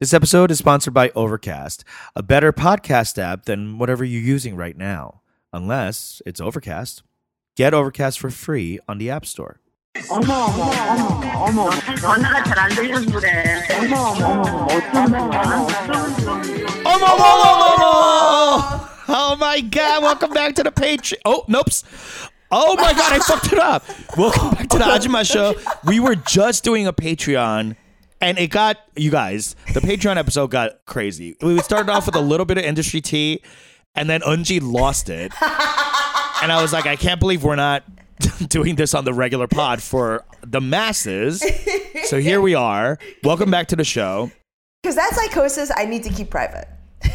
[0.00, 1.83] This episode is sponsored by Overcast,
[2.15, 5.21] a better podcast app than whatever you're using right now,
[5.53, 7.03] unless it's Overcast.
[7.55, 9.57] Get Overcast for free on the App Store.
[10.09, 11.69] 어머 어머 어머 어머
[11.99, 15.31] 전화가 잘 안 들려서 그래 어머 어머 어머 어쩌면
[19.13, 21.17] Oh my god, welcome back to the Patreon.
[21.25, 21.67] Oh, nope.
[22.49, 23.83] Oh my god, I fucked it up.
[24.17, 25.53] Welcome back to the Ajima show.
[25.83, 27.75] We were just doing a Patreon
[28.21, 31.35] and it got you guys, the Patreon episode got crazy.
[31.41, 33.41] We started off with a little bit of industry tea
[33.95, 35.31] and then Unji lost it.
[36.43, 37.83] And I was like, I can't believe we're not
[38.47, 41.43] doing this on the regular pod for the masses.
[42.05, 42.97] So here we are.
[43.23, 44.31] Welcome back to the show.
[44.81, 46.67] Because that psychosis I need to keep private.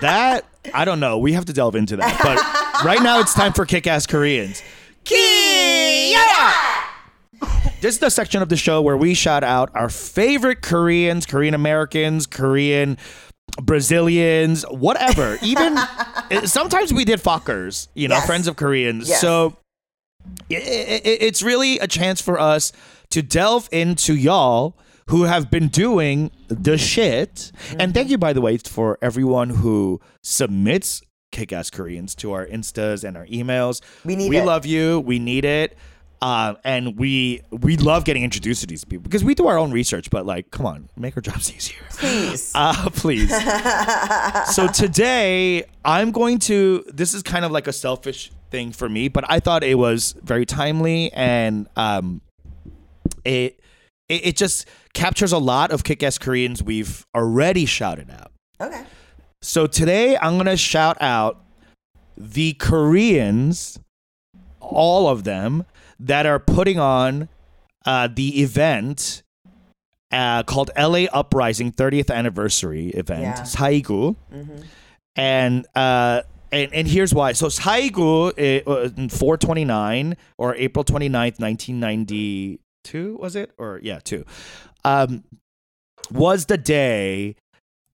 [0.00, 1.18] That I don't know.
[1.18, 2.20] We have to delve into that.
[2.22, 4.62] But right now it's time for kick-ass Koreans.
[7.80, 11.54] This is the section of the show where we shout out our favorite Koreans, Korean
[11.54, 12.98] Americans, Korean
[13.62, 15.38] Brazilians, whatever.
[15.42, 15.78] Even
[16.30, 18.26] eh, sometimes we did fuckers, you know, Yes.
[18.26, 19.08] friends of Koreans.
[19.08, 19.20] Yes.
[19.22, 19.56] So
[20.50, 22.70] i- i- i- it's really a chance for us
[23.10, 24.76] to delve into y'all
[25.08, 27.50] who have been doing the shit.
[27.78, 28.10] And thank mm-hmm.
[28.12, 31.00] you, by the way, for everyone who submits
[31.32, 33.80] kick ass Koreans to our Instas and our emails.
[34.04, 34.44] We need we it.
[34.44, 35.00] love you.
[35.00, 35.78] We need it.
[36.22, 39.70] Um, and we we love getting introduced to these people because we do our own
[39.72, 41.78] research, but like, come on, make our jobs easier.
[41.90, 42.52] Please.
[42.54, 43.30] Uh, please.
[44.54, 46.84] so today I'm going to.
[46.92, 50.14] This is kind of like a selfish thing for me, but I thought it was
[50.22, 52.20] very timely and um,
[53.24, 53.58] it
[54.10, 58.32] it, it just captures a lot of kick-ass Koreans we've already shouted out.
[58.60, 58.84] okay.
[59.40, 61.42] So today I'm gonna shout out
[62.14, 63.78] the Koreans,
[64.60, 65.64] all of them
[66.00, 67.28] that are putting on
[67.86, 69.22] uh, the event
[70.10, 73.42] uh, called LA Uprising 30th anniversary event, Yeah.
[73.42, 74.16] Saigu,
[75.16, 76.22] and uh,
[76.52, 77.32] and and here's why.
[77.32, 83.52] So Saigu it, uh, in 429 or April 29th, 1992 was it?
[83.58, 84.24] Or yeah two,
[84.84, 85.22] um,
[86.10, 87.36] was the day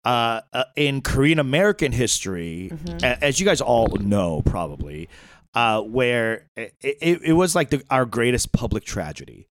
[0.04, 2.70] uh, uh, in Korean American history,
[3.02, 5.08] a- as you guys all know probably,
[5.56, 9.48] uh, where it, it, it was like the, our greatest public tragedy.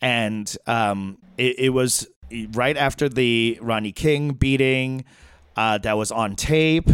[0.00, 2.06] And um, it, it was
[2.52, 5.06] right after the Rodney King beating
[5.56, 6.88] uh, that was on tape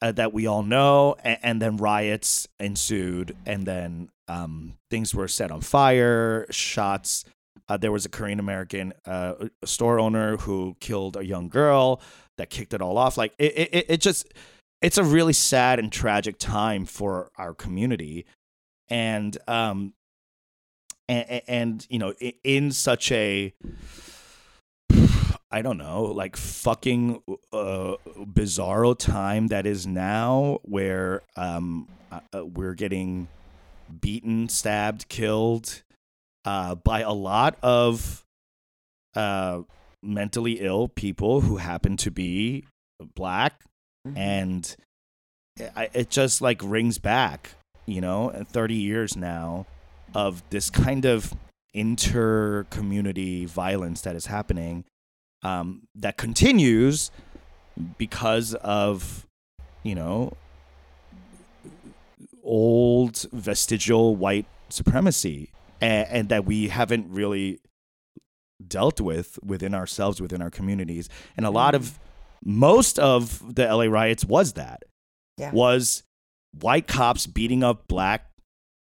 [0.00, 5.28] uh, that we all know, and, and then riots ensued, and then um, things were
[5.28, 7.24] set on fire, shots.
[7.68, 9.34] Uh, there was a Korean American uh,
[9.64, 12.00] store owner who killed a young girl
[12.38, 13.18] that kicked it all off.
[13.18, 14.32] Like it, it, it just,
[14.82, 18.26] it's a really sad and tragic time for our community,
[18.88, 19.94] and um,
[21.08, 22.12] and, and you know,
[22.44, 23.52] in such a,
[25.50, 27.22] I don't know, like fucking
[27.52, 33.28] uh, bizarro time that is now, where um, uh, uh, we're getting
[34.00, 35.82] beaten, stabbed, killed
[36.44, 38.24] uh, by a lot of
[39.14, 39.62] uh,
[40.02, 42.64] mentally ill people who happen to be
[43.14, 43.62] black,
[44.14, 44.76] and
[45.74, 47.52] I, it just like rings back,
[47.86, 49.66] you know, 30 years now
[50.14, 51.34] of this kind of
[51.72, 54.84] inter community violence that is happening
[55.42, 57.10] um, that continues
[57.98, 59.26] because of,
[59.82, 60.32] you know,
[62.42, 65.50] old vestigial white supremacy
[65.80, 67.60] and, and that we haven't really
[68.66, 71.08] dealt with within ourselves within our communities.
[71.36, 71.98] And a lot of
[72.48, 74.84] most of the LA riots was that
[75.36, 75.50] Yeah.
[75.52, 76.04] was
[76.60, 78.30] white cops beating up black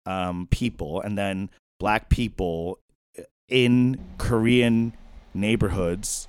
[0.06, 1.50] um, people and then
[1.80, 2.80] black people
[3.48, 4.94] in Korean
[5.34, 6.28] neighborhoods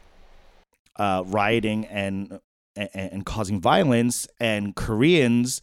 [0.96, 2.38] uh, rioting and,
[2.76, 5.60] and and causing violence and Koreans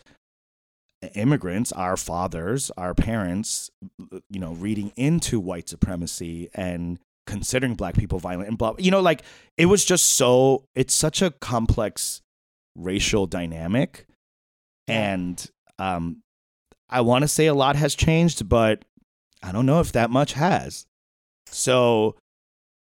[1.14, 3.70] immigrants our fathers our parents
[4.30, 9.00] you know reading into white supremacy and considering black people violent and blah you know
[9.02, 9.24] like
[9.58, 12.22] it was just so it's such a complex
[12.76, 14.06] racial dynamic
[14.88, 15.50] and
[15.80, 16.18] um
[16.90, 18.84] i want to say a lot has changed but
[19.42, 20.86] i don't know if that much has
[21.48, 22.16] so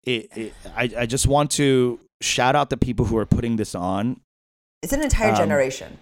[0.05, 3.75] it, it I, I just want to shout out the people who are putting this
[3.75, 4.21] on
[4.83, 5.99] It's an entire Um, generation.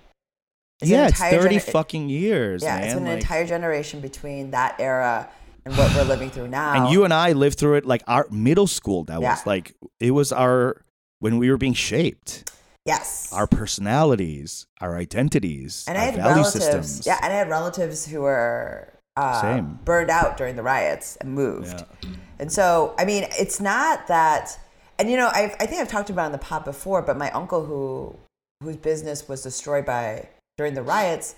[0.81, 2.85] It's an yeah it's 30 gener- fucking years Yeah, man.
[2.85, 5.29] it's been an like- entire generation between that era
[5.69, 6.73] and what we're living through now.
[6.85, 9.05] and you and I lived through it like our middle school.
[9.05, 9.33] That Yeah.
[9.35, 10.81] was like it was our
[11.21, 12.51] when we were being shaped,
[12.87, 13.31] yes.
[13.33, 16.65] our personalities, our identities, and our I had value relatives.
[16.65, 17.07] systems.
[17.07, 19.79] Yeah, and I had relatives who were uh, Same.
[19.85, 21.85] burned out during the riots and moved.
[22.05, 22.11] Yeah.
[22.39, 24.59] And so, I mean, it's not that
[25.01, 27.31] And you know, I've, I think I've talked about on the pod before, but my
[27.33, 28.17] uncle who
[28.63, 31.37] whose business was destroyed by during the riots,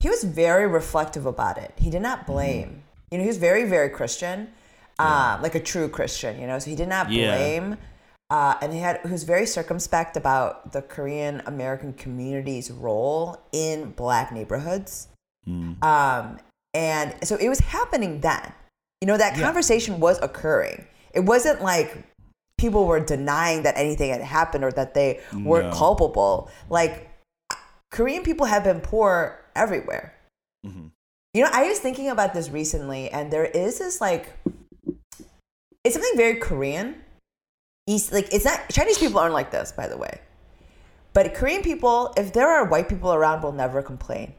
[0.00, 1.72] he was very reflective about it.
[1.76, 2.82] He did not blame.
[3.10, 4.48] You know, he was very, very Christian,
[4.98, 6.40] uh, like a true Christian.
[6.40, 7.36] You know, so he did not Yeah.
[7.36, 7.76] blame.
[8.28, 13.90] Uh, and he had he was very circumspect about the Korean American community's role in
[13.92, 15.08] black neighborhoods.
[15.82, 16.38] Um,
[16.74, 18.52] and so it was happening then.
[19.00, 20.86] You know, that conversation was occurring.
[21.12, 22.04] It wasn't like
[22.58, 25.76] people were denying that anything had happened or that they weren't No.
[25.76, 26.50] culpable.
[26.68, 27.08] Like
[27.92, 30.14] Korean people have been poor everywhere.
[30.66, 30.90] Mhm.
[31.36, 34.32] You know, I was thinking about this recently, and there is this like,
[35.84, 36.94] it's something very Korean.
[37.86, 40.22] East, like it's not Chinese people aren't like this, by the way.
[41.12, 44.32] But Korean people, if there are white people around, will never complain.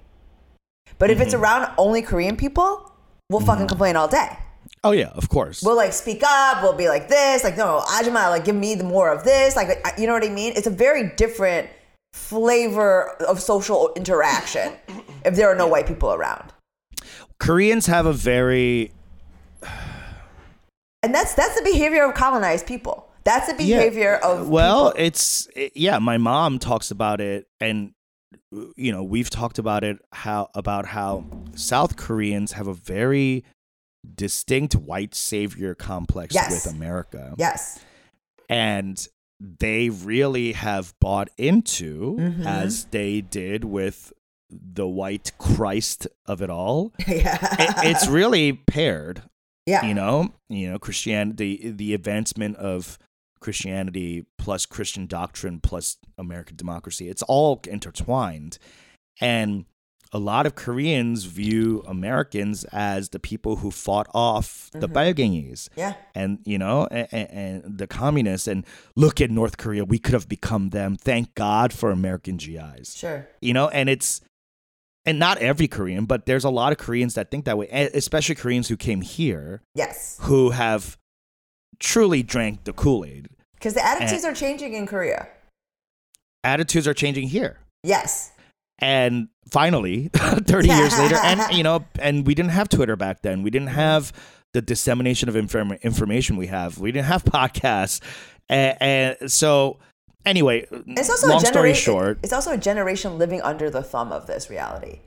[0.97, 1.43] But if it's mm-hmm.
[1.43, 2.91] around only Korean people,
[3.29, 3.67] we'll fucking mm-hmm.
[3.67, 4.35] complain all day.
[4.83, 5.61] Oh yeah, of course.
[5.61, 6.63] We'll like speak up.
[6.63, 9.85] We'll be like this, like no, Ajima, like give me the more of this, like
[9.85, 10.53] I- you know what I mean.
[10.55, 11.69] It's a very different
[12.13, 14.73] flavor of social interaction
[15.23, 16.53] if there are no white people around,
[17.39, 18.91] Koreans have a very
[21.03, 23.07] and that's that's the behavior of colonized people.
[23.23, 23.77] That's the Yeah.
[23.77, 25.05] behavior of well, people.
[25.05, 25.99] it's it- yeah.
[25.99, 27.91] My mom talks about it, and
[28.75, 31.25] you know we've talked about it how about how
[31.55, 33.43] South Koreans have a very
[34.15, 36.65] distinct white savior complex Yes.
[36.65, 37.79] with America, yes,
[38.49, 39.05] and
[39.39, 42.47] they really have bought into Mm-hmm.
[42.47, 44.13] as they did with
[44.49, 46.93] the white Christ of it all.
[47.07, 49.23] yeah, It- it's really paired
[49.67, 50.31] yeah, you know?
[50.49, 52.97] You know christianity the, the advancement of
[53.39, 58.57] christianity plus christian doctrine plus american democracy it's all intertwined.
[59.19, 59.65] And
[60.13, 64.95] a lot of koreans view americans as the people who fought off the mm-hmm.
[64.95, 68.65] Balgangis yeah, and you know and, and the communists and
[68.95, 70.95] look at north korea we could have become them.
[70.95, 74.21] Thank god for american gis sure, you know and it's
[75.07, 78.35] and not every korean but there's a lot of koreans that think that way especially
[78.35, 80.97] koreans who came here yes, who have
[81.79, 83.29] truly drank the kool-aid.
[83.53, 84.29] Because the attitudes Eh.
[84.29, 85.27] are changing in Korea.
[86.43, 87.59] attitudes are changing here.
[87.83, 88.31] Yes,
[88.79, 93.43] and finally 30 years later and you know and we didn't have twitter back then.
[93.43, 94.11] We didn't have
[94.53, 96.77] the dissemination of inform- information we have.
[96.77, 98.01] We didn't have podcasts.
[98.49, 99.77] And, and so
[100.27, 100.65] anyway
[100.99, 101.83] it's also long a story generation.
[101.93, 104.99] short It's also a generation living under the thumb of this reality.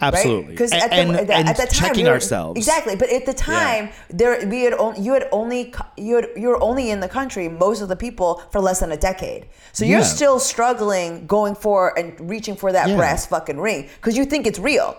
[0.00, 2.14] absolutely Because and, at, the, and, at the- and at the time, checking we were-
[2.14, 2.94] ourselves exactly.
[3.02, 6.62] But at the time, there we had on, you had only you had you were
[6.62, 9.42] only in the country most of the people for less than a decade.
[9.72, 10.16] So you're Yeah.
[10.18, 12.96] still struggling, going for and reaching for that Yeah.
[12.96, 14.96] brass fucking ring because you think it's real.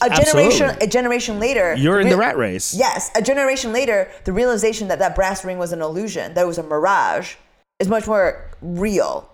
[0.00, 0.86] A generation, Absolutely.
[0.86, 4.88] a generation later, you're in the re- rat race Yes, a generation later, the realization
[4.88, 7.34] that that brass ring was an illusion, that it was a mirage,
[7.84, 9.28] is much more real.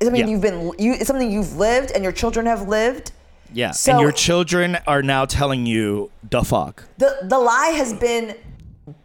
[0.00, 0.30] It's something Yeah.
[0.32, 3.12] you've been, you, it's something you've lived and your children have lived.
[3.54, 7.92] yeah So- and your children are now telling you the fuck the the lie has
[8.06, 8.26] been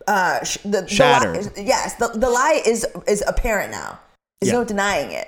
[0.08, 1.36] uh sh- the, the Shattered.
[1.58, 2.80] lie, yes the, the lie is
[3.14, 4.00] is apparent now
[4.40, 4.60] there's Yeah.
[4.60, 5.28] no denying it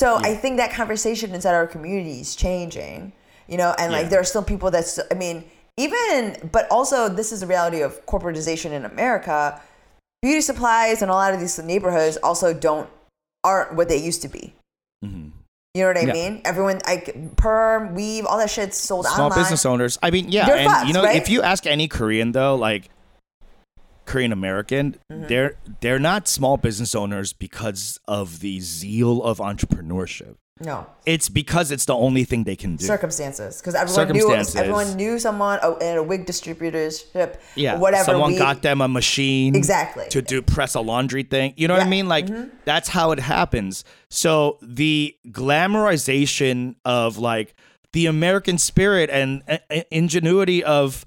[0.00, 3.12] so i think that conversation inside our community is changing
[3.46, 5.36] you know and like there are still people that's i mean
[5.76, 6.18] even
[6.56, 9.38] but also this is the reality of corporatization in america
[10.22, 12.88] beauty supplies and a lot of these neighborhoods also don't
[13.44, 14.52] aren't what they used to be
[15.74, 16.12] you know what I Yeah.
[16.12, 16.40] mean?
[16.44, 19.30] Everyone, like perm, weave, all that shit's sold small online.
[19.32, 19.98] Small business owners.
[20.02, 21.14] I mean, yeah, They're and fucked, you know, right?
[21.16, 22.88] if you ask any Korean though, like
[24.04, 25.28] Korean American, Mm-hmm.
[25.28, 30.34] they're they're not small business owners because of the zeal of entrepreneurship.
[30.60, 32.84] No, It's because it's the only thing they can do.
[32.84, 37.36] circumstances because everyone knew everyone knew someone in a wig distributorship.
[37.54, 38.04] yeah, whatever.
[38.04, 40.06] Someone we- got them a machine Exactly.
[40.10, 41.54] to do press a laundry thing.
[41.56, 42.08] You know what I mean?
[42.08, 42.26] Like
[42.64, 43.84] that's how it happens.
[44.08, 47.54] So the glamorization of like
[47.92, 51.04] the American spirit and uh, uh, ingenuity of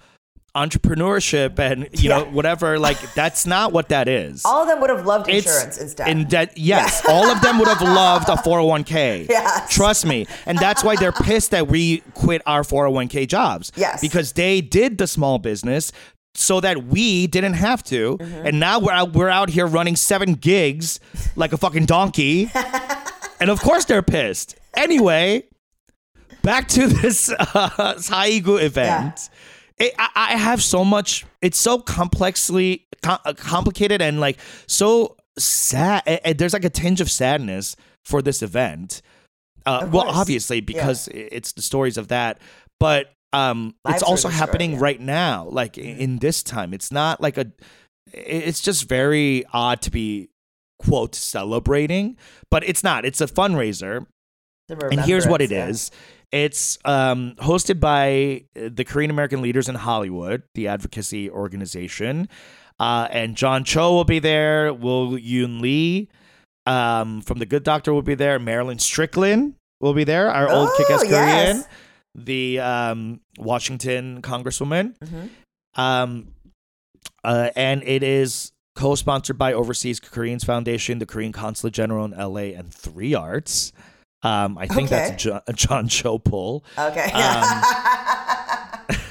[0.55, 4.43] entrepreneurship and you know whatever like that's not what that is.
[4.45, 6.07] All of them would have loved It's insurance instead.
[6.09, 9.27] in that yes, all of them would have loved a 401k.
[9.31, 9.73] Yes.
[9.73, 10.27] Trust me.
[10.45, 13.71] And that's why they're pissed that we quit our 401k jobs.
[13.75, 14.01] Yes.
[14.01, 15.91] Because they did the small business
[16.33, 18.17] so that we didn't have to.
[18.17, 18.47] Mm-hmm.
[18.47, 20.99] And now we're out, we're out here running seven gigs
[21.35, 22.51] like a fucking donkey.
[23.39, 24.55] and of course they're pissed.
[24.75, 25.43] Anyway,
[26.41, 29.29] back to this uh, Saigu event.
[29.81, 31.25] It, I, I have so much.
[31.41, 36.03] It's so complexly com- uh, complicated and like so sad.
[36.05, 39.01] eh, eh, There's like a tinge of sadness for this event.
[39.65, 42.39] Uh, well, obviously because i- it's the stories of that,
[42.79, 44.79] but um, Lives it's also happening yeah.
[44.79, 45.47] right now.
[45.49, 47.51] Like i- in this time, it's not like a.
[48.13, 50.29] It's just very odd to be
[50.79, 52.17] quote celebrating,
[52.49, 53.05] but it's not.
[53.05, 54.05] It's a fundraiser
[54.69, 55.91] and here's what it remembrance, is.
[56.31, 62.29] It's um, hosted by the Korean American leaders in Hollywood, the advocacy organization.
[62.79, 64.73] Uh, and John Cho will be there.
[64.73, 66.07] Will Yun Lee
[66.65, 68.39] um, from The Good Doctor will be there.
[68.39, 71.67] Marilyn Strickland will be there, our old Oh, kick ass Korean, yes.
[72.15, 74.95] the um, Washington congresswoman.
[74.99, 75.29] Mhm.
[75.75, 76.27] Um,
[77.23, 82.11] uh, and it is co sponsored by Overseas Koreans Foundation, the Korean Consulate General in
[82.11, 83.73] LA, and Three Arts.
[84.23, 84.95] Um, I think Okay.
[85.09, 86.63] that's a John, a John Cho pull.
[86.77, 87.11] Okay.
[87.11, 87.61] Um,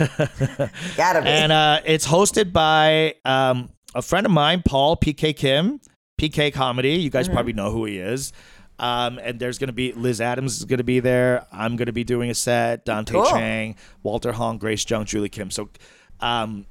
[0.97, 1.29] Gotta be.
[1.29, 5.81] and uh, it's hosted by um, a friend of mine, Paul PK Kim,
[6.19, 6.91] PK Comedy.
[6.95, 7.19] You Mm-hmm.
[7.19, 8.33] guys probably know who he is.
[8.79, 11.45] Um, and there's going to be Liz Adams is going to be there.
[11.53, 12.87] I'm going to be doing a set.
[12.87, 13.27] Dante Cool.
[13.27, 15.51] Chang, Walter Hong, Grace Jung, Julie Kim.
[15.51, 15.69] So,
[16.21, 16.65] um,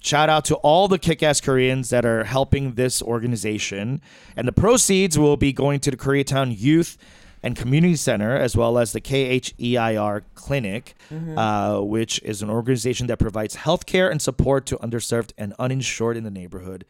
[0.00, 4.00] shout out to all the kick-ass Koreans that are helping this organization.
[4.36, 6.96] And the proceeds will be going to the Koreatown Youth
[7.42, 10.94] and Community Center, as well as the KHEIR Clinic,
[11.36, 16.24] uh, which is an organization that provides healthcare and support to underserved and uninsured in
[16.24, 16.84] the neighborhood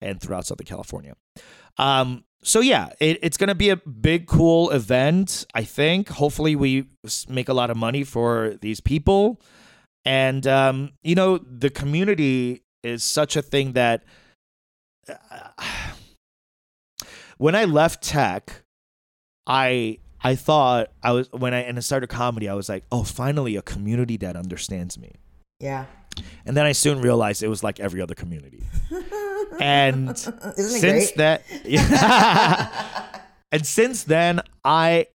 [0.00, 1.14] and throughout Southern California.
[1.78, 5.46] Um, so yeah, it, it's gonna be a big, cool event.
[5.54, 6.10] I think.
[6.10, 6.86] Hopefully, we
[7.28, 9.40] make a lot of money for these people,
[10.04, 14.04] and um, you know, the community is such a thing that.
[17.38, 18.63] when I left tech,
[19.46, 23.04] I I thought I was when I and I started comedy, I was like, oh,
[23.04, 25.12] finally a community that understands me.
[25.60, 25.86] yeah.
[26.46, 28.62] And then I soon realized it was like every other community.
[29.60, 33.20] And Isn't it since that yeah.
[33.50, 35.08] and since then I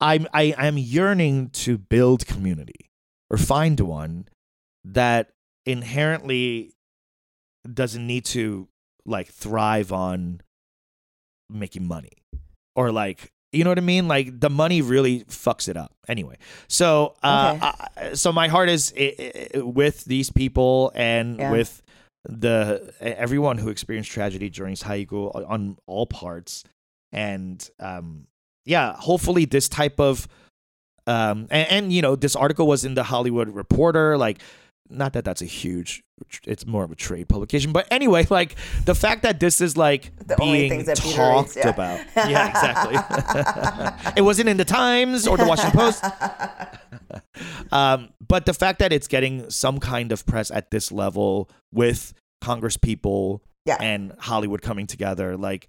[0.00, 2.90] I'm I, I'm yearning to build community
[3.30, 4.26] or find one
[4.84, 5.30] that
[5.64, 6.72] inherently
[7.72, 8.66] doesn't need to
[9.04, 10.40] like thrive on
[11.48, 12.24] making money
[12.80, 14.06] or like you know what I mean?
[14.06, 15.90] Like the money really fucks it up.
[16.08, 16.36] Anyway,
[16.68, 17.58] so uh,
[17.96, 19.14] I, so my heart is i-
[19.54, 21.50] i- with these people and Yeah.
[21.50, 21.82] with
[22.28, 26.62] the everyone who experienced tragedy during Saigu on all parts,
[27.12, 28.26] and um,
[28.64, 30.28] yeah, hopefully this type of
[31.06, 34.38] um, and, and you know this article was in the Hollywood Reporter, like
[34.90, 36.02] not that that's a huge
[36.46, 40.12] it's more of a trade publication but anyway like the fact that this is like
[40.26, 41.68] The only being things that Peter talked reads, yeah.
[41.68, 42.00] about.
[42.30, 44.12] Yeah exactly.
[44.16, 46.04] It wasn't in the times or the washington post.
[47.72, 52.12] Um, but the fact that it's getting some kind of press at this level with
[52.40, 53.76] congress people Yeah.
[53.80, 55.68] and hollywood coming together like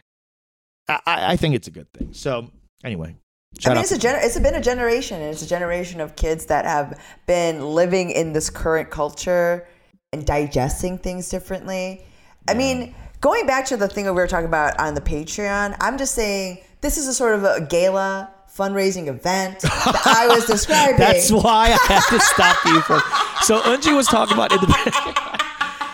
[0.88, 2.10] i, I I think it's a good thing.
[2.14, 2.50] So
[2.84, 3.16] anyway
[3.66, 6.46] I mean, it's a gener- it's been a generation, and it's a generation of kids
[6.48, 9.68] that have been living in this current culture
[10.14, 12.06] and digesting things differently.
[12.48, 15.78] I mean, going back to the thing that we were talking about on the Patreon,
[15.80, 20.46] I'm just saying this is a sort of a gala fundraising event that I was
[20.48, 20.98] describing.
[20.98, 23.02] That's why I had to stop you from.
[23.44, 24.68] So Unji was talking about in the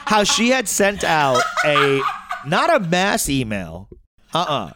[0.05, 2.01] how she had sent out a
[2.45, 3.89] not a mass email,
[4.33, 4.71] uh uh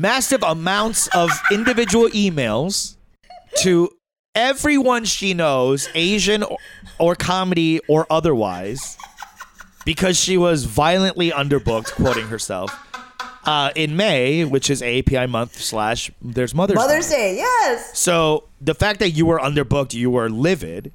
[0.00, 2.96] massive amounts of individual emails
[3.58, 3.90] to
[4.34, 6.56] everyone she knows, Asian or,
[6.98, 8.96] or comedy or otherwise,
[9.84, 12.74] because she was violently underbooked, quoting herself.
[13.44, 16.82] Uh, in May, which is API month slash there's Mother's Day.
[16.82, 17.98] Mother's Day, yes.
[17.98, 20.92] So the fact that you were underbooked, you were livid,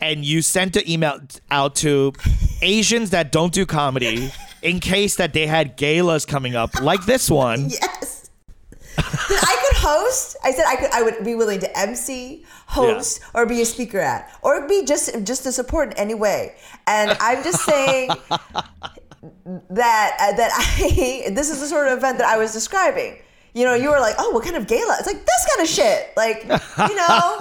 [0.00, 1.18] and you sent an email
[1.50, 2.12] out to
[2.60, 4.30] Asians that don't do comedy
[4.62, 7.70] in case that they had galas coming up, like this one.
[7.82, 8.01] Yes.
[8.98, 10.36] I could host.
[10.44, 10.90] I said I could.
[10.92, 15.24] I would be willing to MC, host, or be a speaker at, or be just
[15.24, 16.54] just to support in any way.
[16.86, 22.26] And I'm just saying that uh, that I this is the sort of event that
[22.28, 23.18] I was describing.
[23.54, 25.68] You know, you were like, "Oh, what kind of gala?" It's like this kind of
[25.68, 26.12] shit.
[26.16, 27.36] Like, you know,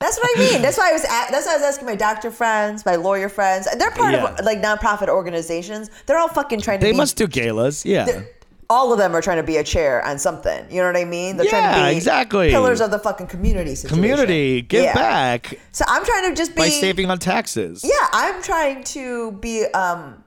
[0.00, 0.62] that's what I mean.
[0.62, 1.04] That's why I was.
[1.04, 3.68] a- That's why I was asking my doctor friends, my lawyer friends.
[3.78, 4.34] They're part Yeah.
[4.34, 5.90] of like nonprofit organizations.
[6.06, 8.22] They're all fucking trying to They be must do galas, yeah.
[8.70, 10.64] All of them are trying to be a chair on something.
[10.70, 11.36] You know what I mean?
[11.36, 12.50] They're trying Yeah, to be exactly.
[12.50, 13.96] pillars of the fucking community situation.
[14.02, 14.94] Community, give Yeah.
[14.94, 17.82] back So I'm trying to just be by saving on taxes.
[17.84, 20.24] Yeah, I'm trying to be um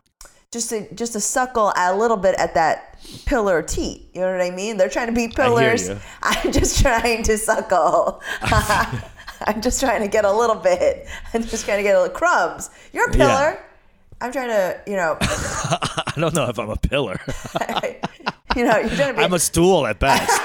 [0.52, 4.10] just to just to suckle a little bit at that pillar teat.
[4.14, 4.78] You know what I mean?
[4.78, 5.90] They're trying to be pillars.
[6.24, 8.22] I'm just trying to suckle.
[8.42, 11.08] I'm just trying to get a little bit.
[11.34, 12.70] I'm just trying to get a little crumbs.
[12.94, 13.28] You're a pillar.
[13.28, 13.60] Yeah.
[14.22, 17.20] I'm trying to, you know, I don't know if I'm a pillar.
[18.56, 19.20] you know, you're trying to be.
[19.24, 20.32] I'm a stool at best.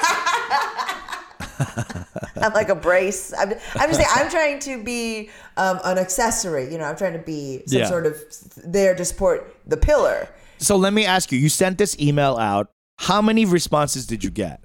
[2.43, 3.33] I'm like a brace.
[3.39, 6.71] I'm, I'm just saying, I'm trying to be um, an accessory.
[6.73, 7.87] You know, I'm trying to be some Yeah.
[7.87, 8.17] sort of
[8.57, 10.29] there to support the pillar.
[10.59, 12.71] So let me ask you: You sent this email out.
[12.99, 14.63] How many responses did you get,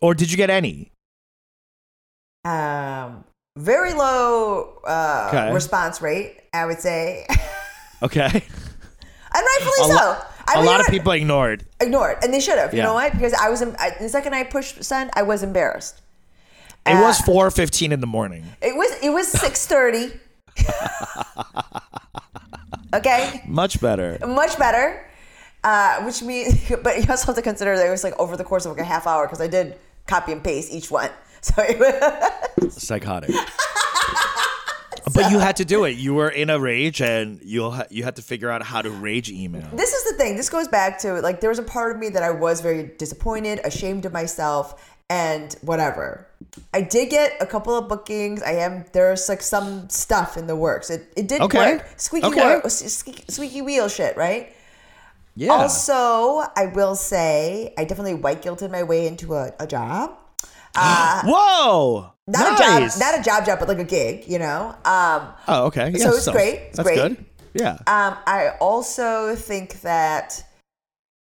[0.00, 0.90] or did you get any?
[2.44, 3.24] Um,
[3.56, 5.52] very low uh, Okay.
[5.52, 7.26] response rate, I would say,
[8.12, 8.42] and
[9.32, 9.94] rightfully A so.
[9.94, 11.64] lo- I a mean, lot of people ignored.
[11.80, 12.72] ignored, and they should have.
[12.74, 12.84] You Yeah.
[12.86, 13.12] know what?
[13.12, 16.00] Because I was em- I, the second I pushed send, I was embarrassed.
[16.86, 18.44] It was four fifteen in the morning.
[18.60, 20.12] It was it was six thirty.
[22.94, 24.18] okay, Much better.
[24.26, 25.06] much better.
[25.64, 28.44] Uh, which means, but you also have to consider that it was like over the
[28.44, 31.10] course of like a half hour because I did copy and paste each one.
[31.40, 33.30] So it was, Psychotic.
[35.12, 35.96] but you had to do it.
[35.96, 38.90] You were in a rage, and you ha- you had to figure out how to
[38.90, 39.68] rage email.
[39.74, 40.36] this is the thing.
[40.36, 42.84] This goes back to like there was a part of me that I was very
[42.98, 46.26] disappointed, ashamed of myself, and whatever.
[46.72, 48.42] I did get a couple of bookings.
[48.42, 50.88] I am there's like some stuff in the works.
[50.90, 51.76] It it did Okay.
[51.76, 51.86] work.
[51.96, 52.56] Squeaky Okay.
[52.60, 54.54] wheel, squeaky, squeaky wheel shit, right?
[55.36, 55.50] Yeah.
[55.50, 60.12] Also, I will say I definitely white guilted my way into a, a job.
[60.76, 62.13] Uh, Whoa.
[62.26, 62.96] Not nice.
[62.96, 64.74] a job, not a job job, but like a gig, you know.
[64.84, 65.92] Um, Oh, okay.
[65.94, 66.54] So Yeah, it's great.
[66.68, 66.96] It's that's great.
[66.96, 67.24] good.
[67.54, 67.74] Yeah.
[67.86, 70.42] um, I also think that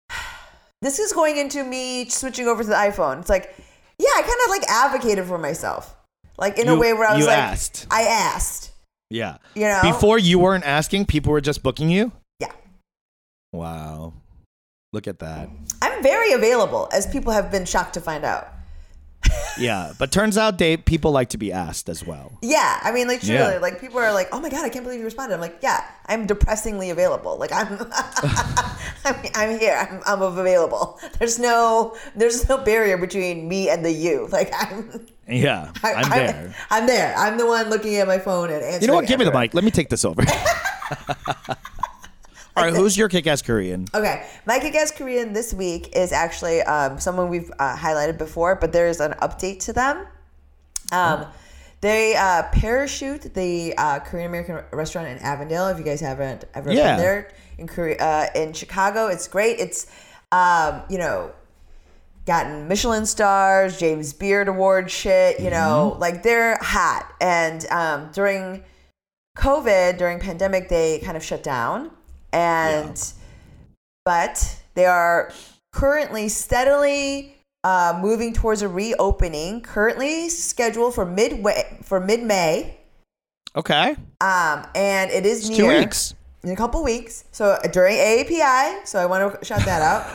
[0.81, 3.19] this is going into me switching over to the iPhone.
[3.19, 3.55] It's like,
[3.99, 5.95] yeah, I kind of like advocated for myself,
[6.37, 7.87] like in a way where I was you like, asked.
[7.89, 8.71] I asked,
[9.09, 9.37] yeah.
[9.55, 12.11] you know, Before you weren't asking, people were just booking you.
[12.39, 12.51] yeah.
[13.53, 14.13] Wow.
[14.93, 15.49] Look at that.
[15.81, 18.47] I'm very available, as people have been shocked to find out.
[19.59, 22.31] Yeah, but turns out, people like to be asked as well.
[22.41, 23.57] Yeah, I mean, like truly, Yeah.
[23.59, 25.83] like people are like, "Oh my god, I can't believe you responded." I'm like, "Yeah,
[26.05, 27.37] I'm depressingly available.
[27.37, 27.79] Like I'm,
[29.05, 29.75] I'm, I'm here.
[29.89, 30.99] I'm, I'm available.
[31.17, 34.27] There's no, there's no barrier between me and the you.
[34.31, 36.55] Like I'm, Yeah, I, I'm there.
[36.69, 37.15] I'm, there.
[37.17, 38.81] I'm the one looking at my phone and answering.
[38.81, 39.07] You know what?
[39.07, 39.53] Give me the mic.
[39.53, 40.23] Let me take this over.
[42.57, 43.85] All right, who's your kick-ass Korean?
[43.93, 48.71] Okay, my kick-ass Korean this week is actually um, someone we've uh, highlighted before, but
[48.73, 50.07] there's an update to them.
[50.91, 51.27] Um,
[51.81, 55.67] They uh, parachute the uh, Korean American restaurant in Avondale.
[55.67, 56.95] If you guys haven't ever Yeah.
[56.95, 59.59] been there in Korea, uh, in Chicago, it's great.
[59.59, 59.85] It's
[60.31, 61.31] um, you know
[62.25, 65.39] gotten Michelin stars, James Beard Award shit.
[65.39, 67.13] You know, like they're hot.
[67.21, 68.63] And um, during
[69.37, 71.91] COVID, during pandemic, they kind of shut down,
[72.33, 73.13] and
[74.05, 75.31] but they are
[75.71, 79.61] currently steadily uh, moving towards a reopening.
[79.61, 82.77] Currently scheduled for midway for mid May,
[83.55, 86.13] Okay, um, and it is it's two weeks.
[86.43, 87.23] in a couple weeks.
[87.31, 90.05] So uh, during AAPI, so I want to shout that out.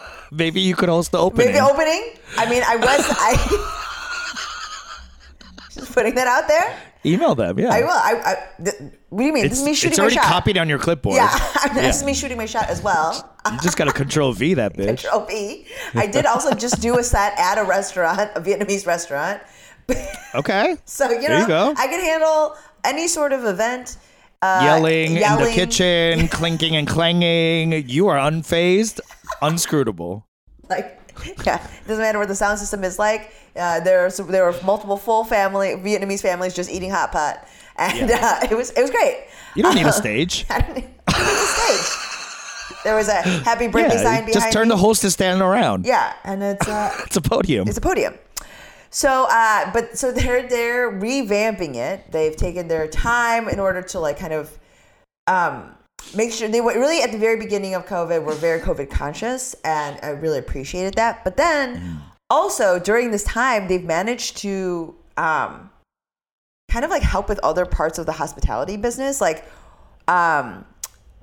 [0.32, 1.48] Maybe you could host the opening.
[1.48, 2.14] Maybe opening.
[2.38, 3.78] I mean, I was I.
[5.72, 6.76] Just putting that out there.
[7.04, 7.58] Email them.
[7.58, 7.90] Yeah, I will.
[7.90, 8.22] I.
[8.24, 9.44] I th- what do you mean?
[9.44, 9.90] It's, this is me shooting my shot.
[9.90, 10.24] it's my already shot.
[10.24, 11.16] copied on your clipboard.
[11.16, 11.38] Yeah,
[11.74, 13.28] this is me shooting my shot as well.
[13.50, 15.02] You just got to control V that bitch.
[15.02, 15.66] Control V.
[15.94, 19.40] I did also just do a set at a restaurant, a Vietnamese restaurant.
[20.34, 20.76] Okay.
[20.86, 21.74] So you know, There you go.
[21.76, 23.98] I can handle any sort of event.
[24.40, 27.86] Uh, yelling, in the kitchen, clinking and clanging.
[27.88, 29.00] You are unfazed,
[29.42, 30.24] unscrutable.
[30.70, 31.01] Like,
[31.46, 33.32] yeah, it doesn't matter what the sound system is like.
[33.54, 37.46] Uh, there's there were multiple full family Vietnamese families just eating hot pot,
[37.76, 39.26] and uh, it was it was great.
[39.54, 40.46] You don't need a stage.
[40.50, 42.08] I didn't, I didn't need a stage.
[42.84, 44.74] There was a happy birthday sign behind just turn me.
[44.74, 45.84] the hostess standing around.
[45.86, 47.68] Yeah, and it's uh, It's a podium.
[47.68, 48.14] it's a podium.
[48.90, 52.10] So, uh, but so they're they're revamping it.
[52.10, 54.58] They've taken their time in order to like kind of
[55.26, 55.74] um,
[56.14, 59.54] make sure they were really at the very beginning of COVID were very COVID conscious,
[59.64, 61.24] and I really appreciated that.
[61.24, 65.70] But then also during this time, they've managed to um,
[66.70, 69.44] kind of like help with other parts of the hospitality business, like.
[70.08, 70.64] Um,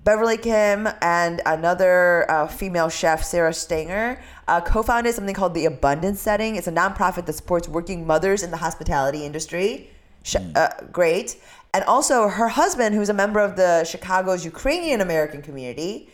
[0.03, 5.65] Beverly Kim and another uh, female chef, Sarah Stegner, uh, co founded something called The
[5.65, 6.55] Abundance Setting.
[6.55, 9.89] It's a nonprofit that supports working mothers in the hospitality industry.
[10.23, 11.37] Sh- uh, great.
[11.73, 16.10] And also, her husband, who's a member of the Chicago's Ukrainian American community,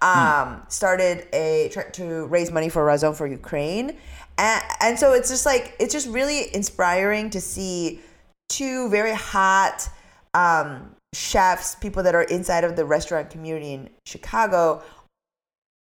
[0.00, 3.96] um, started a to raise money for Razon for Ukraine.
[4.38, 8.00] And, and so it's just like, it's just really inspiring to see
[8.48, 9.88] two very hot
[10.32, 14.82] um, chefs, people that are inside of the restaurant community in Chicago,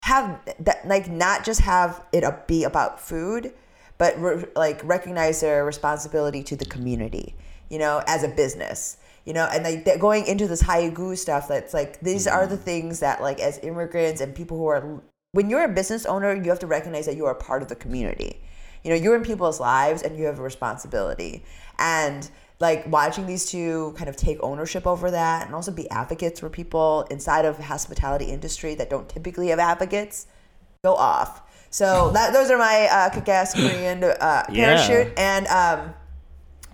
[0.03, 3.53] have that like not just have it be about food,
[3.97, 7.35] but re- like recognize their responsibility to the community,
[7.69, 8.97] you know, as a business.
[9.25, 12.57] You know, and like they're going into this Saigu stuff that's like these are the
[12.57, 16.49] things that like as immigrants and people who are when you're a business owner, you
[16.49, 18.41] have to recognize that you are part of the community.
[18.83, 21.43] You know, you're in people's lives and you have a responsibility.
[21.79, 26.39] And like watching these two kind of take ownership over that and also be advocates
[26.39, 30.27] for people inside of hospitality industry that don't typically have advocates
[30.83, 31.41] go off.
[31.71, 34.75] So that those are my uh, kick-ass Korean uh, Yeah.
[34.75, 35.93] parachute and um,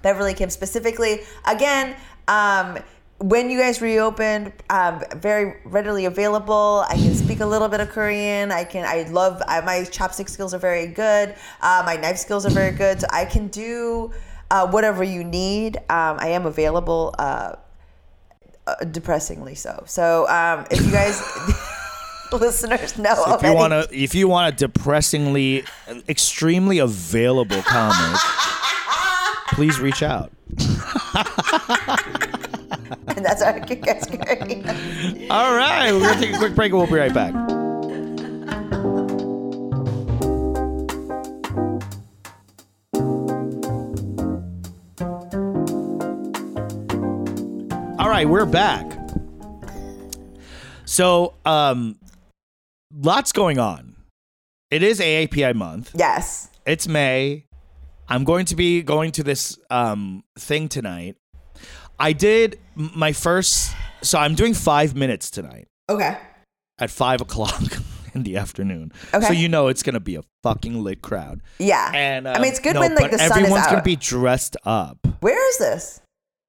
[0.01, 1.21] Beverly Kim specifically.
[1.45, 1.95] Again,
[2.29, 2.77] um,
[3.17, 6.85] when you guys reopened, um, very readily available.
[6.87, 8.51] I can speak a little bit of Korean.
[8.51, 8.85] I can.
[8.85, 11.35] I love I, my chopstick skills are very good.
[11.61, 13.01] Uh, my knife skills are very good.
[13.01, 14.13] So I can do
[14.49, 15.77] uh, whatever you need.
[15.89, 17.13] Um, I am available.
[17.19, 17.55] Uh,
[18.67, 19.83] uh, depressingly so.
[19.87, 21.21] So um, if you guys.
[22.31, 25.63] Listeners know if you want to, if you want a depressingly,
[26.07, 28.21] extremely available comic,
[29.53, 30.31] please reach out.
[33.07, 35.31] and that's our kick-ass Korean.
[35.31, 37.33] All right, we're gonna take a quick break and we'll be right back.
[47.99, 48.85] All right, we're back.
[50.85, 51.97] So, um,
[52.93, 53.95] lots going on.
[54.71, 55.91] It is AAPI month.
[55.93, 56.49] Yes.
[56.65, 57.45] It's May.
[58.09, 61.15] I'm going to be going to this um, thing tonight.
[61.99, 66.17] I did my first, so I'm doing five minutes tonight Okay.
[66.79, 67.61] at five o'clock
[68.15, 68.91] in the afternoon.
[69.13, 69.25] Okay.
[69.27, 71.41] So you know it's gonna be a fucking lit crowd.
[71.59, 71.91] Yeah.
[71.93, 73.71] And I mean, um, it's good no, when like the sun is everyone's out.
[73.71, 74.97] gonna be dressed up.
[75.19, 76.01] Where is this?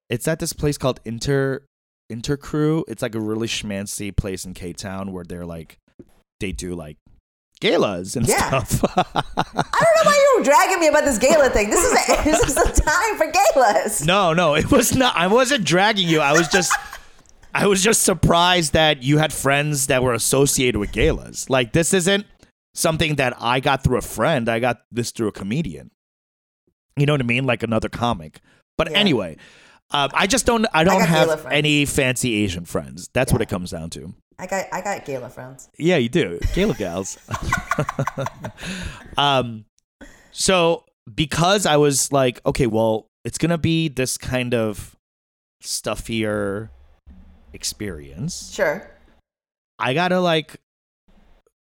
[0.09, 1.61] It's at this place called Inter
[2.09, 2.83] Intercrew.
[2.87, 5.77] It's like a really schmancy place in K Town where they're like
[6.39, 6.97] they do like
[7.61, 8.63] galas and Yeah.
[8.63, 8.83] stuff.
[8.97, 11.69] I don't know why you were dragging me about this gala thing.
[11.69, 14.05] This is a, this is the time for galas.
[14.05, 15.15] No, no, it was not.
[15.15, 16.19] I wasn't dragging you.
[16.19, 16.73] I was just,
[17.55, 21.49] I was just surprised that you had friends that were associated with galas.
[21.49, 22.25] Like this isn't
[22.73, 24.49] something that I got through a friend.
[24.49, 25.91] I got this through a comedian.
[26.97, 27.45] You know what I mean?
[27.45, 28.41] Like another comic.
[28.77, 28.97] But Yeah.
[28.97, 29.37] anyway,
[29.93, 30.65] um, I just don't.
[30.73, 33.09] I don't gala have any fancy Asian friends.
[33.13, 34.13] That's what it comes down to.
[34.39, 35.69] I got I got gala friends.
[35.77, 36.39] Yeah, you do.
[36.55, 37.17] Gala gals.
[39.17, 39.65] um
[40.31, 44.95] so because I was like, okay, well, it's gonna be this kind of
[45.61, 46.69] stuffier
[47.53, 48.51] experience.
[48.51, 48.89] Sure.
[49.77, 50.57] I gotta like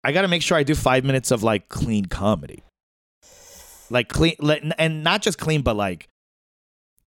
[0.04, 2.62] I gotta make sure I do five minutes of like clean comedy.
[3.90, 4.35] Like clean
[4.78, 6.08] and not just clean, but like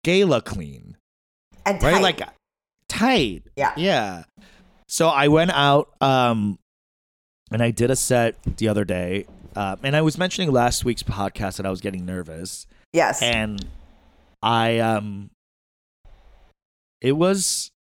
[0.05, 0.97] gala clean.
[1.67, 1.95] And Right?
[1.95, 2.03] tight.
[2.03, 2.21] Like
[2.89, 3.43] tight.
[3.57, 3.73] Yeah.
[3.77, 4.25] Yeah.
[4.87, 6.59] So I went out um
[7.51, 9.27] and I did a set the other day.
[9.57, 13.23] Um, and I was mentioning last week's podcast that I was getting nervous yes.
[13.23, 13.65] and
[14.43, 15.31] I um
[17.01, 17.71] it was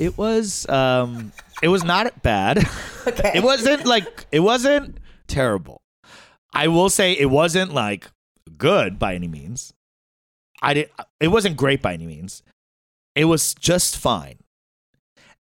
[0.00, 1.32] it was um
[1.62, 2.58] it was not bad.
[3.06, 3.32] okay.
[3.34, 5.80] it wasn't like it wasn't terrible.
[6.52, 8.08] I will say it wasn't like
[8.58, 9.72] good by any means.
[10.62, 12.42] I did it wasn't great by any means.
[13.14, 14.38] It was just fine.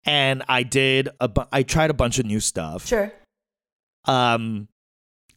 [0.04, 2.86] And I did a bu- I tried a bunch of new stuff.
[2.86, 3.12] Sure.
[4.06, 4.68] Um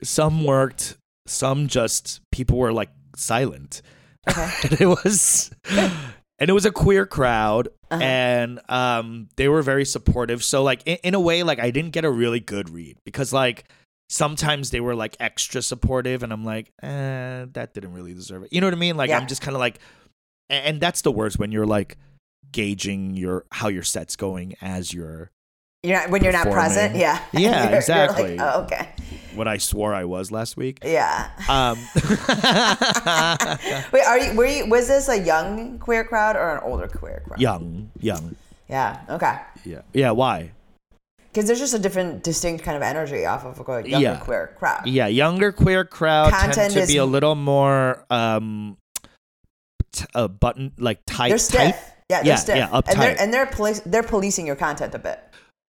[0.03, 3.82] some worked, some just people were like silent.
[4.30, 4.49] Okay.
[4.63, 8.01] and it was and it was a queer crowd Uh-huh.
[8.03, 11.91] and um they were very supportive so like in, in a way like i didn't
[11.91, 13.63] get a really good read because like
[14.10, 18.54] sometimes they were like extra supportive and i'm like eh, that didn't really deserve it
[18.54, 19.20] you know what i mean like Yeah.
[19.20, 19.80] i'm just kind of like
[20.50, 21.98] and, that's the worst when you're like
[22.54, 25.30] gauging your how your set's going as you're
[25.84, 26.96] You're not when you're not present.
[26.96, 27.20] Yeah.
[27.34, 28.38] Yeah, You're- you're like, exactly.
[28.39, 28.89] oh, okay.
[29.36, 31.30] what i swore i was last week Yeah.
[31.50, 31.78] um
[33.91, 34.34] Wait, are you?
[34.36, 34.65] Were you?
[34.67, 37.39] Was this a young queer crowd or an older queer crowd?
[37.41, 38.36] young young
[38.70, 39.02] Yeah.
[39.10, 39.38] Okay.
[39.65, 40.52] yeah yeah why
[41.38, 44.15] Because there's just a different, distinct kind of energy off of a younger Yeah.
[44.17, 44.88] queer crowd.
[44.88, 48.78] Yeah, younger queer crowd tend to is- be a little more um
[49.91, 51.60] t- uh, button like tight They're stiff.
[51.60, 51.76] tight.
[52.10, 52.56] Yeah, they're Yeah, stiff.
[52.58, 55.19] yeah, And they're and they're police they're policing your content a bit.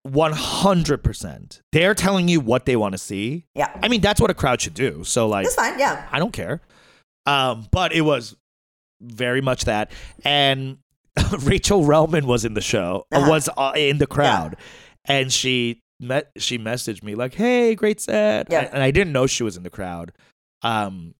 [0.07, 1.61] 100%.
[1.72, 3.44] They're telling you what they want to see.
[3.54, 3.70] Yeah.
[3.83, 5.04] I mean, that's what a crowd should do.
[5.04, 5.78] So like That's fine.
[5.78, 6.07] Yeah.
[6.11, 6.62] I don't care.
[7.26, 8.37] Um but it was
[9.02, 9.90] very much that
[10.24, 10.78] and
[11.40, 13.04] Rachel Relman was in the show.
[13.12, 13.31] uh, Uh-huh.
[13.31, 14.57] Was uh, in the crowd.
[15.08, 18.68] And she met she messaged me like, "Hey, great set." Yeah.
[18.72, 20.12] And I didn't know she was in the crowd.
[20.62, 21.14] Um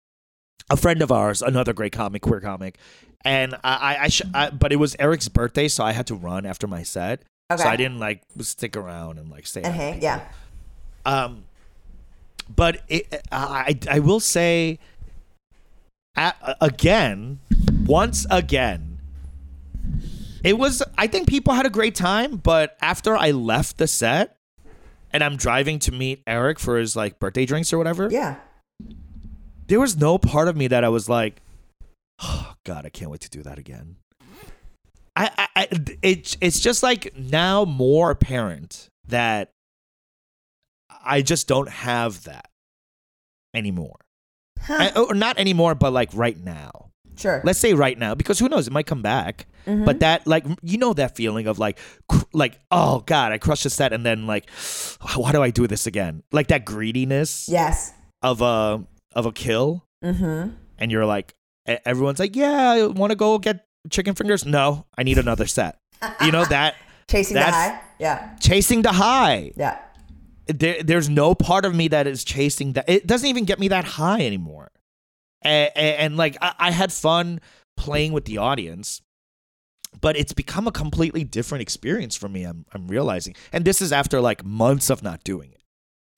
[0.71, 2.77] a friend of ours, another great comic, queer comic,
[3.25, 6.15] and I, I, I, sh- I but it was Eric's birthday, so I had to
[6.15, 7.63] run after my set, Okay.
[7.63, 9.63] so I didn't like stick around and like stay.
[9.63, 9.73] Out.
[9.73, 10.03] hang.
[10.03, 10.29] Yeah.
[11.07, 11.45] Um,
[12.55, 14.79] but it, I, I will say,
[16.61, 17.39] again,
[17.87, 18.88] once again,
[20.49, 20.83] it was.
[20.97, 24.37] I think people had a great time, but after I left the set,
[25.13, 28.37] and I'm driving to meet Eric for his like birthday drinks or whatever, Yeah.
[29.67, 31.43] there was no part of me that I was like,
[32.23, 33.97] oh, God, I can't wait to do that again.
[35.17, 35.69] I, I, I
[36.03, 39.51] it, it's just like now more apparent that
[41.05, 42.49] I just don't have that
[43.55, 43.97] anymore.
[44.69, 46.88] I- or not anymore, but like right now.
[47.19, 47.41] Sure.
[47.45, 49.47] Let's say right now, because who knows, it might come back.
[49.67, 49.85] Mm-hmm.
[49.85, 51.79] But that, like, you know, that feeling of like,
[52.09, 54.49] cr- like, oh God, I crushed a set, and then like,
[55.17, 56.23] why do I do this again?
[56.33, 57.93] Like that greediness yes.
[58.23, 60.51] of a of a kill, Mm-hmm.
[60.79, 61.35] and you're like,
[61.67, 64.47] everyone's like, yeah, I want to go get chicken fingers.
[64.47, 65.79] No, I need another set.
[66.23, 66.77] You know that
[67.11, 67.81] Chasing the high.
[67.99, 68.37] Yeah.
[68.39, 69.51] chasing the high.
[69.57, 69.79] Yeah.
[70.47, 72.89] There, there's no part of me that is chasing that.
[72.89, 74.71] It doesn't even get me that high anymore.
[75.43, 77.41] And, and, like, I, I had fun
[77.77, 79.03] playing with the audience,
[80.01, 82.45] but it's become a completely different experience for me.
[82.45, 85.63] I'm, I'm realizing, and this is after like months of not doing it.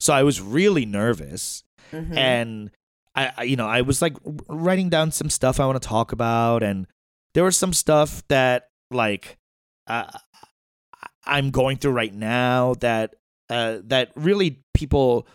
[0.01, 2.17] So I was really nervous, Mhm.
[2.17, 2.71] and
[3.15, 4.17] I, I, you know, I was like
[4.49, 6.87] writing down some stuff I want to talk about, and
[7.35, 9.37] there was some stuff that like
[9.87, 10.11] uh,
[11.27, 13.15] I'm going through right now that
[13.51, 15.27] uh, that really people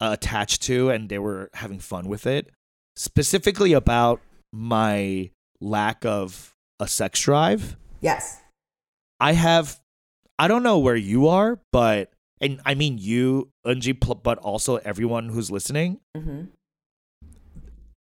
[0.00, 2.50] uh, attached to, and they were having fun with it.
[2.96, 4.20] Specifically about
[4.52, 7.76] my lack of a sex drive.
[8.00, 8.40] Yes.
[9.20, 9.78] I have,
[10.38, 15.28] I don't know where you are, but and I mean you, Unji, but also everyone
[15.28, 16.00] who's listening.
[16.16, 16.44] Mm-hmm.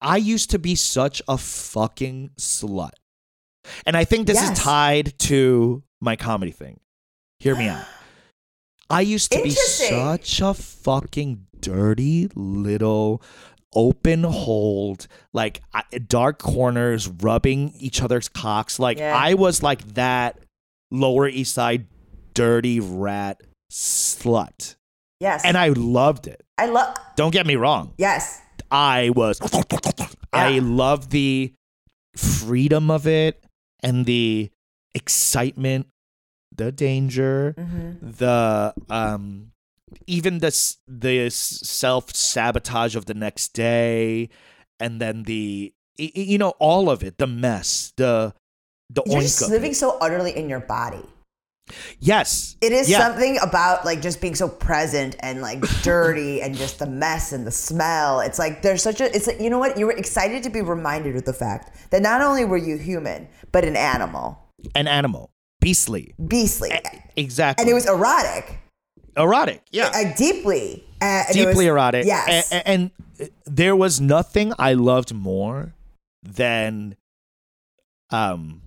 [0.01, 2.91] I used to be such a fucking slut.
[3.87, 4.51] And I think this Yes.
[4.59, 6.81] is tied to my comedy thing.
[7.41, 7.85] Hear me out.
[8.91, 13.21] I used to be such a fucking dirty little
[13.77, 15.61] open hold, like
[16.09, 18.81] dark corners, rubbing each other's cocks.
[18.81, 19.15] Like Yeah.
[19.17, 20.41] I was like that
[20.91, 21.87] Lower East Side
[22.35, 24.75] dirty rat slut.
[25.21, 25.45] Yes.
[25.45, 26.43] And I loved it.
[26.59, 26.97] I love.
[27.17, 27.93] Don't get me wrong.
[27.99, 28.41] Yes.
[28.71, 29.41] I was
[30.33, 31.53] I love the
[32.17, 33.45] freedom of it
[33.83, 34.51] and the
[34.95, 35.87] excitement,
[36.55, 38.11] the danger, Mm-hmm.
[38.11, 39.53] the um
[40.07, 44.29] even the s- the self sabotage of the next day
[44.81, 48.35] and then the you know all of it, the mess, the
[48.91, 51.03] the You're just living so utterly in your body.
[51.99, 52.57] Yes.
[52.61, 52.99] It is Yeah.
[53.01, 57.47] something about like just being so present and like dirty and just the mess and
[57.47, 58.21] the smell.
[58.21, 59.15] It's like there's such a.
[59.15, 59.77] It's like you know what?
[59.79, 63.29] You were excited to be reminded of the fact that not only were you human
[63.53, 64.39] but an animal,
[64.75, 65.31] An animal.
[65.61, 66.15] Beastly.
[66.29, 66.71] beastly,
[67.17, 67.63] Exactly.
[67.63, 68.59] and it was erotic,
[69.17, 69.63] erotic.
[69.71, 69.91] Yeah.
[69.95, 72.07] uh, deeply, uh, deeply was- erotic.
[72.07, 72.53] Yes.
[72.53, 72.91] A- a- And,
[73.47, 75.73] there was nothing I loved more
[76.23, 76.97] than
[78.11, 78.63] um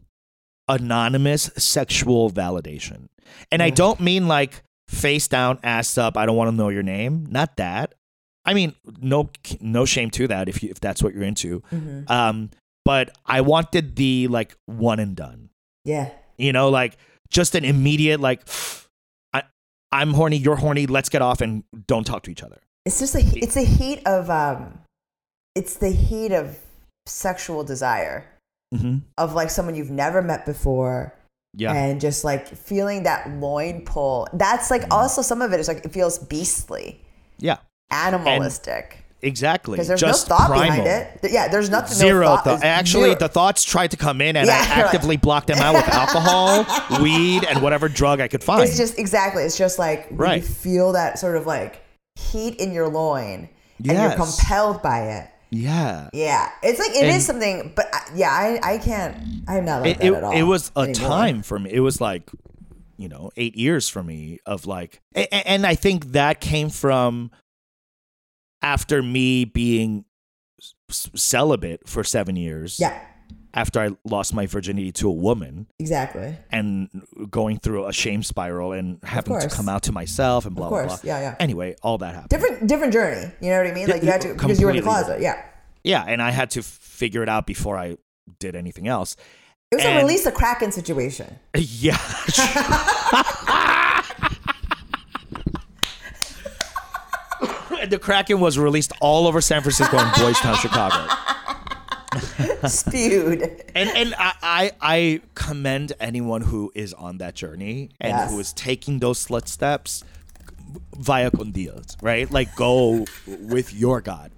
[0.67, 3.09] anonymous sexual validation.
[3.51, 3.75] And I Mm.
[3.75, 7.27] don't mean like face down, ass up, I don't want to know your name.
[7.29, 7.93] Not that.
[8.45, 9.29] I mean, no
[9.61, 11.61] no shame to that if you if that's what you're into.
[11.71, 12.09] Mhm.
[12.09, 12.49] Um
[12.85, 15.49] but I wanted the like one and done.
[15.85, 16.97] yeah, You know, like
[17.29, 18.88] just an immediate like I
[19.91, 22.61] I'm horny, you're horny, let's get off and don't talk to each other.
[22.85, 24.79] it's just a it's the heat of um,
[25.55, 26.57] it's the heat of
[27.05, 28.25] sexual desire
[28.71, 28.97] Mm-hmm.
[29.17, 31.15] of like someone you've never met before.
[31.55, 31.73] Yeah.
[31.73, 34.27] and just like feeling that loin pull.
[34.33, 37.01] That's like also some of it is like it feels beastly,
[37.39, 37.57] yeah.
[37.89, 39.03] animalistic.
[39.21, 39.73] Exactly.
[39.75, 40.83] Because there's Just no thought primal.
[40.85, 40.87] behind
[41.23, 41.31] it.
[41.31, 41.95] Yeah, there's nothing.
[41.97, 42.43] Zero no thought.
[42.45, 42.63] thought.
[42.63, 43.15] Actually, zero.
[43.19, 46.65] the thoughts tried to come in, and Yeah, I actively blocked them out with alcohol,
[47.03, 48.63] weed, and whatever drug I could find.
[48.63, 49.43] It's just exactly.
[49.43, 50.41] It's just like Right.
[50.41, 51.81] you feel that sort of like
[52.15, 55.29] heat in your loin, and you're compelled by it.
[55.49, 56.09] yeah.
[56.13, 57.73] Yeah, it's like it is And- something.
[57.75, 59.17] But I, yeah, I I can't.
[59.49, 60.31] I'm not like It, that it, at all.
[60.31, 61.09] it was a anymore.
[61.09, 61.71] time for me.
[61.73, 62.29] It was like,
[62.97, 66.69] you know, eight years for me of like, a- a- and I think that came
[66.69, 67.31] from
[68.61, 70.05] after me being
[70.89, 72.79] s- celibate for seven years.
[72.79, 72.99] Yeah,
[73.53, 75.67] After I lost my virginity to a woman.
[75.79, 76.37] exactly.
[76.51, 76.89] and
[77.29, 80.85] going through a shame spiral and having to come out to myself and blah blah
[80.87, 80.97] blah.
[81.03, 81.35] yeah, yeah.
[81.39, 82.29] Anyway, all that happened.
[82.29, 83.31] Different different journey.
[83.41, 83.87] You know what I mean?
[83.87, 85.21] Like you had to because you were in the closet.
[85.21, 85.41] Yeah,
[85.83, 87.97] Yeah, and I had to figure it out before I
[88.39, 89.15] did anything else.
[89.71, 91.39] it was And- a release the Kraken situation.
[91.57, 91.97] Yeah.
[97.89, 101.07] The Kraken was released all over San Francisco and Boys Town, Chicago.
[102.67, 103.41] Spewed.
[103.75, 108.31] And and I, I I commend anyone who is on that journey and Yes.
[108.31, 110.03] who is taking those slut steps
[110.97, 112.29] via con Dios, right?
[112.29, 114.31] Like go with your God.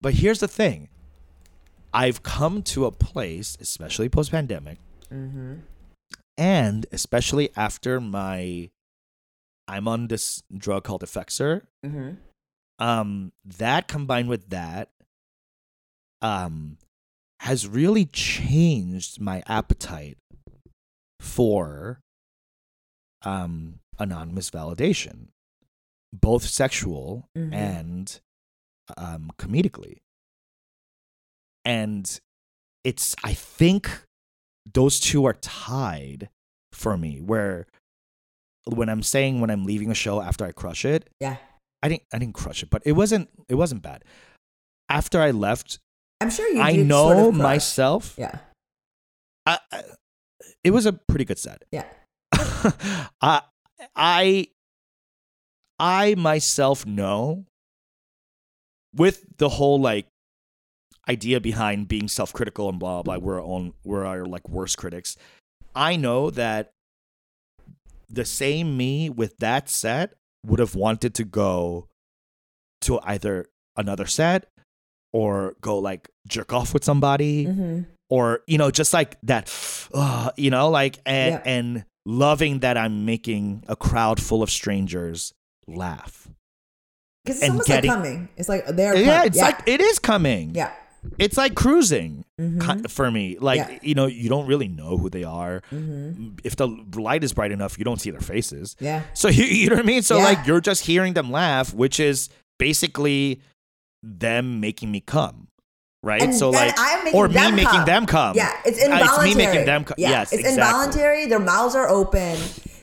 [0.00, 0.88] But here's the thing.
[1.92, 4.78] I've come to a place, especially post pandemic,
[5.12, 5.54] mm-hmm.
[6.36, 8.70] and especially after my
[9.68, 11.62] I'm on this drug called Effexor.
[11.86, 12.12] Mm-hmm.
[12.80, 14.88] Um, that combined with that,
[16.22, 16.78] um,
[17.40, 20.18] has really changed my appetite
[21.20, 22.00] for
[23.22, 25.26] um anonymous validation
[26.12, 27.52] both sexual Mhm.
[27.52, 28.20] and
[28.96, 29.98] um comedically
[31.64, 32.20] and
[32.84, 33.90] it's i think
[34.72, 36.28] those two are tied
[36.72, 37.66] for me where
[38.74, 41.36] when i'm saying when i'm leaving a show after i crush it Yeah.
[41.82, 44.04] i didn't i didn't crush it but it wasn't it wasn't bad
[44.88, 45.78] after i left
[46.20, 48.38] I'm sure you i know sort of myself Yeah.
[49.46, 49.82] I, I,
[50.64, 51.84] it was a pretty good set Yeah.
[53.22, 53.42] I
[53.96, 54.48] I
[55.78, 57.44] I myself know
[58.94, 60.06] with the whole like
[61.08, 64.76] idea behind being self-critical and blah blah, blah we're our own we're our like worst
[64.76, 65.16] critics.
[65.74, 66.72] I know that
[68.08, 70.14] the same me with that set
[70.46, 71.88] would have wanted to go
[72.82, 74.46] to either another set
[75.12, 77.82] or go like jerk off with somebody Mm-hmm.
[78.10, 79.52] or you know just like that
[79.94, 81.42] uh, you know like and Yeah.
[81.44, 85.32] and loving that i'm making a crowd full of strangers
[85.66, 86.28] laugh
[87.24, 88.28] Because it's And almost getting- like coming.
[88.36, 90.72] It's like they're yeah com- it's like it is coming yeah.
[91.18, 92.90] It's like cruising Mhm.
[92.90, 93.78] for me like Yeah.
[93.82, 96.38] you know you don't really know who they are Mhm.
[96.44, 99.02] if the light is bright enough you don't see their faces Yeah.
[99.14, 100.24] so you, you know what i mean so Yeah.
[100.24, 103.40] like you're just hearing them laugh which is basically
[104.02, 105.48] them making me come
[106.04, 109.28] right And so like I'm or me making them come Yeah, it's Uh, involuntary.
[109.30, 110.62] it's me making them come Yeah, yes it's exactly.
[110.62, 111.26] involuntary.
[111.26, 112.38] Their mouths are open.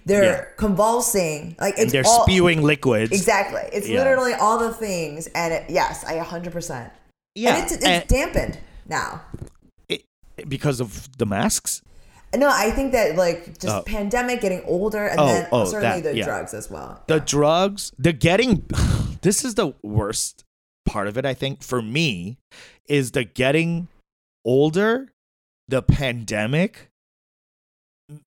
[0.05, 0.43] They're Yeah.
[0.57, 1.55] convulsing.
[1.59, 3.61] Like it's and they're all, spewing liquids Exactly.
[3.71, 5.27] It's literally all the things.
[5.33, 6.91] And it, yes, I 100%.
[7.35, 9.21] Yeah And it's, it's and- dampened now.
[9.89, 10.03] it,
[10.47, 11.81] because of the masks.
[12.35, 13.83] No, I think that like just Oh.
[13.85, 16.25] pandemic, getting older, and Oh, then oh, certainly that- the yeah.
[16.25, 17.01] drugs as well.
[17.07, 18.65] The drugs, the getting.
[19.21, 20.43] this is the worst
[20.85, 21.25] part of it.
[21.25, 22.37] I think for me
[22.89, 23.87] is the getting
[24.43, 25.09] older,
[25.69, 26.89] the pandemic,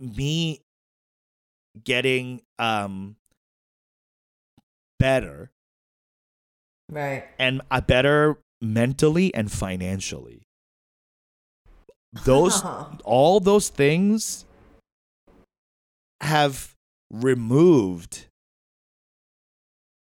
[0.00, 0.60] me
[1.84, 3.14] getting um
[4.98, 5.50] better
[6.90, 7.24] Right.
[7.38, 10.42] and a better mentally and financially.
[12.24, 12.62] Those
[13.04, 14.44] all those things
[16.20, 16.74] have
[17.10, 18.26] removed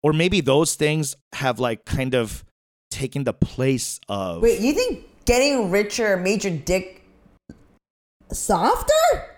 [0.04, 2.44] or maybe those things have like kind of
[2.92, 7.04] taken the place of Wait, you think getting richer made your dick
[8.32, 9.33] softer?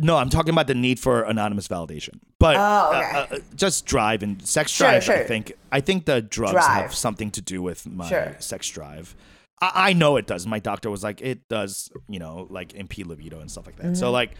[0.00, 3.36] No i'm talking about the need for anonymous validation but Oh, uh, okay.
[3.36, 6.82] uh, just drive and sex Sure, drive i think i think the drugs Drive.
[6.82, 8.36] have something to do with my Sure.
[8.38, 9.16] sex drive
[9.60, 13.06] I, I know it does my doctor was like it does you know like impede
[13.08, 13.94] libido and stuff like that Mm-hmm.
[13.94, 14.32] so like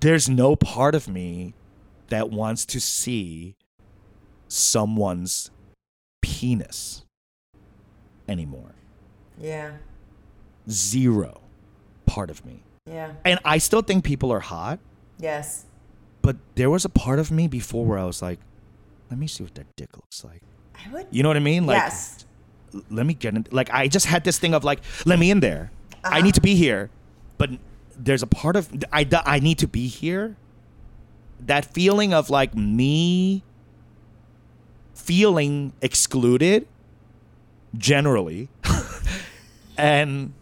[0.00, 1.54] there's no part of me
[2.08, 3.56] that wants to see
[4.48, 5.50] someone's
[6.22, 7.04] penis
[8.28, 8.74] anymore
[9.38, 9.72] Yeah.
[10.70, 11.40] zero
[12.06, 13.12] part of me Yeah.
[13.24, 14.78] and i still think people are hot
[15.18, 15.64] Yes.
[16.20, 18.38] but there was a part of me before where i was like
[19.10, 20.42] let me see what that dick looks like
[20.74, 21.06] I would.
[21.10, 22.26] you know what i mean like yes.
[22.90, 25.40] let me get in like i just had this thing of like let me in
[25.40, 25.70] there
[26.04, 26.20] i Uh-huh.
[26.20, 26.90] need to be here
[27.38, 27.48] but
[27.96, 30.36] there's a part of i i need to be here
[31.40, 33.42] that feeling of like me
[34.94, 36.66] feeling excluded
[37.76, 38.48] generally
[39.78, 40.32] and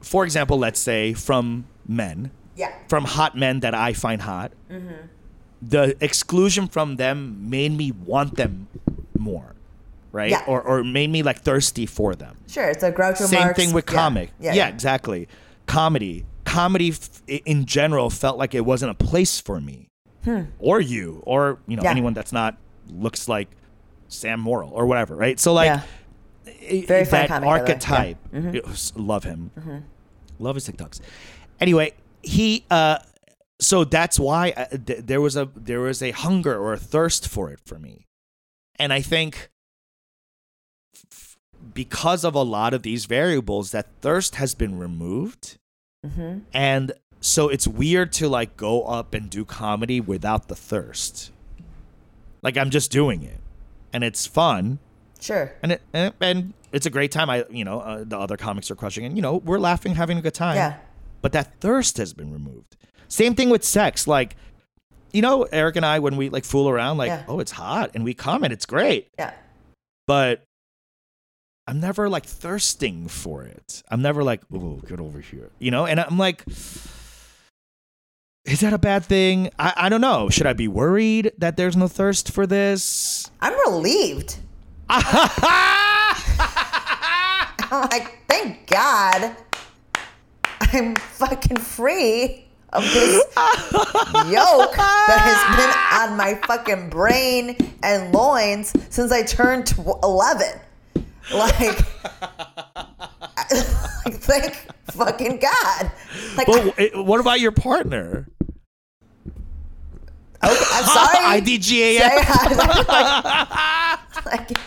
[0.00, 2.72] for example let's say from men Yeah.
[2.88, 5.06] from hot men that i find hot Mm-hmm.
[5.62, 8.68] the exclusion from them made me want them
[9.18, 9.54] more
[10.12, 10.44] right Yeah.
[10.46, 12.68] or, or made me like thirsty for them Sure.
[12.68, 13.94] It's a Groucho same Marx- thing with yeah.
[13.94, 14.54] comic Yeah.
[14.54, 15.28] yeah, exactly
[15.66, 19.88] comedy comedy f- in general felt like it wasn't a place for me
[20.58, 21.84] or you or you know Hmm.
[21.86, 21.90] Yeah.
[21.90, 22.56] anyone that's not
[22.88, 23.48] looks like
[24.08, 25.82] Sam Morril or whatever right so like Yeah.
[26.86, 27.50] Very that comic, by the way.
[27.72, 28.38] archetype Yeah.
[28.40, 28.70] Mm-hmm.
[28.70, 29.50] was- love him
[30.38, 31.00] love his tiktoks
[31.62, 32.98] anyway he uh
[33.60, 37.28] so that's why uh, th- there was a there was a hunger or a thirst
[37.28, 38.06] for it for me.
[38.78, 39.50] And i think
[41.12, 41.38] f-
[41.72, 45.58] because of a lot of these variables that thirst has been removed.
[46.04, 46.38] Mm-hmm.
[46.52, 51.30] and so it's weird to like go up and do comedy without the thirst.
[52.42, 53.38] Like i'm just doing it.
[53.92, 54.78] And it's fun.
[55.20, 55.52] Sure.
[55.62, 57.30] and it and, and it's a great time.
[57.30, 60.18] I you know uh, the other comics are crushing and you know we're laughing having
[60.18, 60.56] a good time.
[60.56, 60.78] Yeah.
[61.22, 62.76] But that thirst has been removed.
[63.08, 64.36] Same thing with sex like
[65.12, 67.24] you know eric and i when we like fool around like Yeah.
[67.28, 69.08] oh it's hot and we comment it's great.
[69.18, 69.32] Yeah.
[70.06, 70.44] but
[71.66, 73.82] i'm never like thirsting for it.
[73.90, 75.86] I'm never like oh get over here you know?
[75.86, 76.44] And i'm like
[78.44, 79.50] is that a bad thing?
[79.58, 80.28] I, I don't know.
[80.28, 83.30] Should i be worried that there's no thirst for this?
[83.40, 84.36] I'm relieved.
[87.70, 89.36] I'm like, thank God,
[90.72, 98.72] I'm fucking free of this yoke that has been on my fucking brain and loins
[98.88, 100.58] since I turned tw- 11.
[101.34, 101.60] Like,
[103.52, 104.54] like, thank
[104.92, 105.92] fucking God.
[106.36, 108.28] Like, But what about your partner?
[110.42, 111.40] Oh, I'm sorry.
[111.40, 112.00] IDGAF.
[114.26, 114.58] like,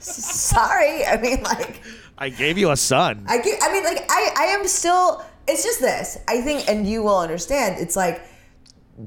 [0.00, 1.04] sorry.
[1.04, 1.80] I mean, like,
[2.16, 3.24] I gave you a son.
[3.28, 6.18] I get, I mean, like, I, I am still, it's just this.
[6.28, 8.22] I think, and you will understand, it's like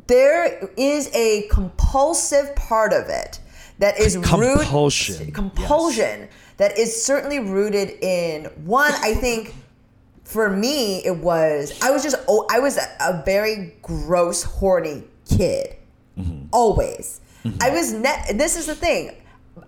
[0.08, 3.40] there is a compulsive part of it
[3.80, 6.28] that is Compulsion, Root, compulsion
[6.58, 9.54] that is certainly rooted in one, I think.
[10.24, 15.06] For me, it was I was just oh I was a, a very gross, horny
[15.26, 15.78] kid,
[16.20, 16.48] mm-hmm.
[16.52, 17.22] always.
[17.46, 17.58] Mm-hmm.
[17.62, 19.16] I was ne- this is the thing.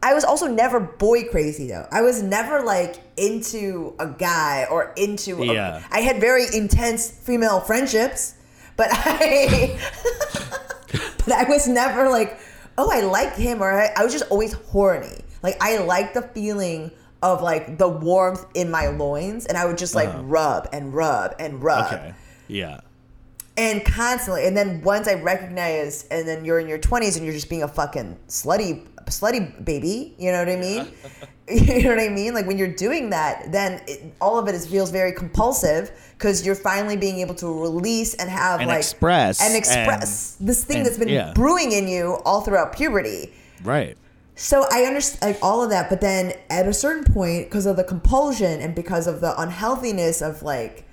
[0.03, 1.87] I was also never boy crazy though.
[1.91, 5.41] I was never like into a guy or into.
[5.41, 5.81] a- Yeah.
[5.91, 8.35] I had very intense female friendships,
[8.77, 9.79] but I,
[11.17, 12.39] but I was never like,
[12.77, 15.23] oh, I like him, or I, I was just always horny.
[15.43, 19.77] Like I liked the feeling of like the warmth in my loins, and I would
[19.77, 21.95] just like rub and rub and rub Uh-huh.
[21.95, 22.13] Okay.
[22.47, 22.79] Yeah.
[23.57, 27.33] and constantly and then once i recognized and then you're in your 20s and you're
[27.33, 30.87] just being a fucking slutty slutty baby you know what i mean
[31.49, 34.55] you know what i mean like when you're doing that then it, all of it
[34.55, 38.79] is, feels very compulsive because you're finally being able to release and have And like
[38.79, 41.33] express and express this thing and- that's been yeah.
[41.33, 43.33] brewing in you all throughout puberty
[43.63, 43.97] Right.
[44.35, 47.75] so I understand like all of that, but then at a certain point, because of
[47.75, 50.85] the compulsion and because of the unhealthiness of like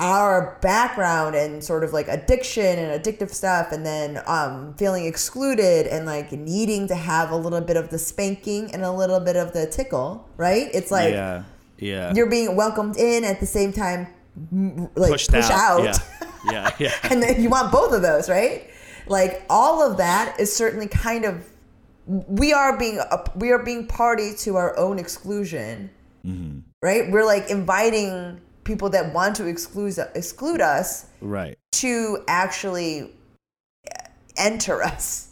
[0.00, 5.86] our background and sort of like addiction and addictive stuff, and then um, feeling excluded
[5.86, 9.36] and like needing to have a little bit of the spanking and a little bit
[9.36, 10.68] of the tickle, right?
[10.74, 11.44] It's like yeah.
[11.78, 12.12] Yeah.
[12.14, 14.08] you're being welcomed in at the same time,
[14.96, 15.84] like pushed push out.
[15.84, 15.94] Yeah.
[16.50, 16.70] Yeah.
[16.78, 16.94] Yeah.
[17.10, 18.70] and then you want both of those, right?
[19.06, 21.46] Like all of that is certainly kind of
[22.06, 25.90] we are being a, we are being party to our own exclusion,
[26.24, 26.60] Mm-hmm.
[26.82, 27.10] right?
[27.10, 28.40] We're like inviting
[28.70, 31.58] people that want to exclude exclude us right.
[31.72, 33.10] to actually
[34.36, 35.28] enter us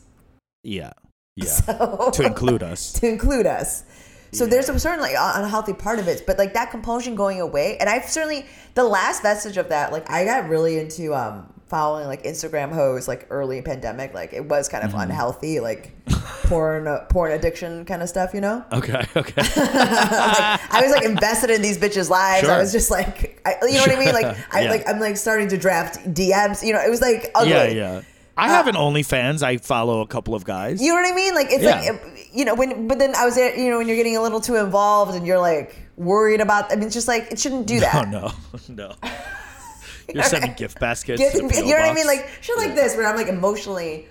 [0.65, 0.93] Yeah.
[1.37, 1.45] Yeah.
[1.47, 2.93] So- to include us.
[3.01, 3.85] to include us.
[4.33, 7.41] So there's a certain like un- unhealthy part of it, but like that compulsion going
[7.41, 9.93] away, and I've certainly the last vestige of that.
[9.93, 14.15] Like I got really into um following like Instagram hoes like early pandemic.
[14.15, 15.01] Like it was kind of Mm-hmm.
[15.01, 15.93] unhealthy, like
[16.45, 18.65] porn uh, porn addiction kind of stuff, you know.
[18.73, 19.05] Okay.
[19.17, 19.43] Okay.
[19.43, 22.49] I was like invested in these bitches' lives.
[22.49, 24.13] I was just like, I, you know what I mean?
[24.15, 24.71] Like I Yeah.
[24.71, 26.65] like I'm like starting to draft DMs.
[26.65, 27.51] You know, it was like ugly.
[27.51, 27.69] yeah.
[27.69, 28.01] Yeah.
[28.37, 29.43] I have an OnlyFans.
[29.43, 30.81] I follow a couple of guys.
[30.81, 31.35] You know what I mean?
[31.35, 31.81] Like it's Yeah.
[31.81, 33.37] like you know when, but then I was.
[33.37, 36.71] You know when you're getting a little too involved and you're like worried about.
[36.71, 37.95] I mean, it's just like it shouldn't do that.
[38.07, 38.33] Oh no,
[38.69, 38.95] no.
[40.13, 41.21] You're sending gift baskets.
[41.21, 42.07] The you know what I mean?
[42.07, 44.07] Like shit like this where I'm like emotionally.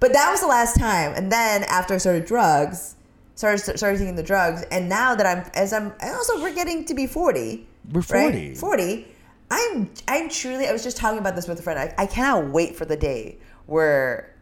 [0.00, 2.96] But that was the last time, and then after I started drugs,
[3.34, 6.84] started started taking the drugs, and now that I'm as I'm and also we're getting
[6.86, 7.66] to be forty.
[7.90, 8.48] We're 40.
[8.48, 8.56] Right?
[8.56, 9.08] Forty.
[9.50, 10.66] I'm I'm truly.
[10.66, 11.78] I was just talking about this with a friend.
[11.78, 14.34] I, I cannot wait for the day where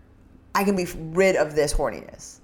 [0.54, 2.38] I can be rid of this horniness.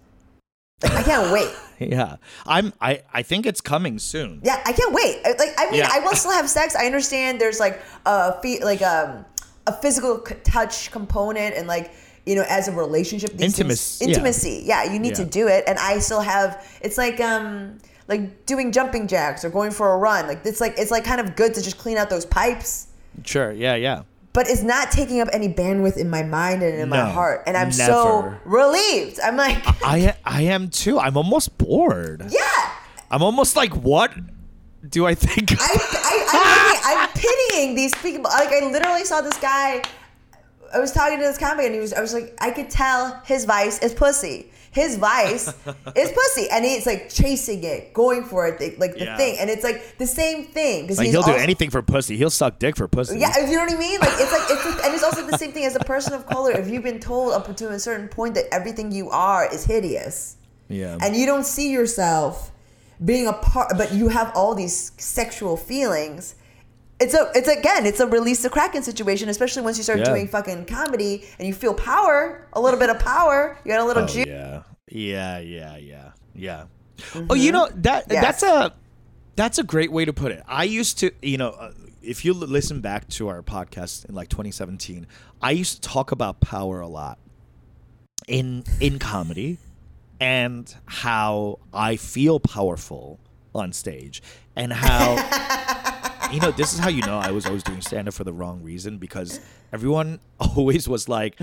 [0.83, 1.51] I can't wait.
[1.79, 2.16] yeah,
[2.47, 2.72] I'm.
[2.81, 4.41] I I think it's coming soon.
[4.45, 5.22] Yeah, I can't wait.
[5.24, 5.89] Like, I mean, Yeah.
[5.93, 6.74] I will still have sex.
[6.76, 9.24] I understand there's like a fe- like um
[9.66, 11.91] a physical c- touch component and like
[12.26, 14.09] you know as a relationship these things- Intimacy, yeah.
[14.11, 14.62] intimacy.
[14.64, 14.93] Yeah.
[14.93, 16.64] you need to do it, and I still have.
[16.81, 20.26] It's like um like doing jumping jacks or going for a run.
[20.26, 22.87] Like it's like it's like kind of good to just clean out those pipes.
[23.24, 23.53] Sure.
[23.53, 23.74] Yeah.
[23.74, 24.03] Yeah.
[24.33, 27.57] But it's not taking up any bandwidth in my mind and in my heart, and
[27.57, 29.18] I'm so relieved.
[29.20, 30.99] I'm like, I I am too.
[30.99, 32.24] I'm almost bored.
[32.31, 32.70] yeah,
[33.11, 34.12] I'm almost like, what
[34.89, 35.53] do I think?
[35.59, 38.31] I, I, I'm, I'm pitying these people.
[38.31, 39.83] Like I literally saw this guy.
[40.72, 41.93] I was talking to this comic, and he was.
[41.95, 44.53] I was like, I could tell his vice is pussy.
[44.83, 45.49] His vice
[46.03, 49.16] is pussy, and he's like chasing it, going for it, like the Yeah.
[49.16, 52.16] thing, and it's like the same thing because like he'll do anything for pussy.
[52.16, 53.18] He'll suck dick for pussy.
[53.18, 53.99] Yeah, you know what I mean.
[54.01, 56.53] Like it's like it's and it's also the same thing as a person of color.
[56.53, 60.37] If you've been told up to a certain point that everything you are is hideous,
[60.68, 60.99] Yeah.
[61.03, 62.53] and you don't see yourself
[63.05, 66.35] being a part but you have all these sexual feelings
[67.01, 70.07] it's a it's again it's a release the kraken situation especially once you start Yeah.
[70.12, 72.18] doing fucking comedy and you feel power
[72.55, 74.62] a little bit of power you got a little Oh, juice yeah.
[74.91, 75.39] Yeah.
[75.39, 75.76] Yeah.
[75.76, 76.11] Yeah.
[76.34, 76.64] Yeah.
[77.30, 78.41] Oh, you know that Yes.
[78.41, 78.72] that's a
[79.36, 80.43] that's a great way to put it.
[80.49, 81.72] I used to, you know, uh,
[82.03, 85.07] if you l- listen back to our podcast in like 2017,
[85.41, 87.18] I used to talk about power a lot
[88.26, 89.59] in in comedy
[90.20, 93.20] and how I feel powerful
[93.55, 94.22] on stage
[94.57, 95.14] and how
[96.32, 98.32] you know this is how you know I was always doing stand up for the
[98.32, 99.41] wrong reason because
[99.72, 101.39] everyone always was like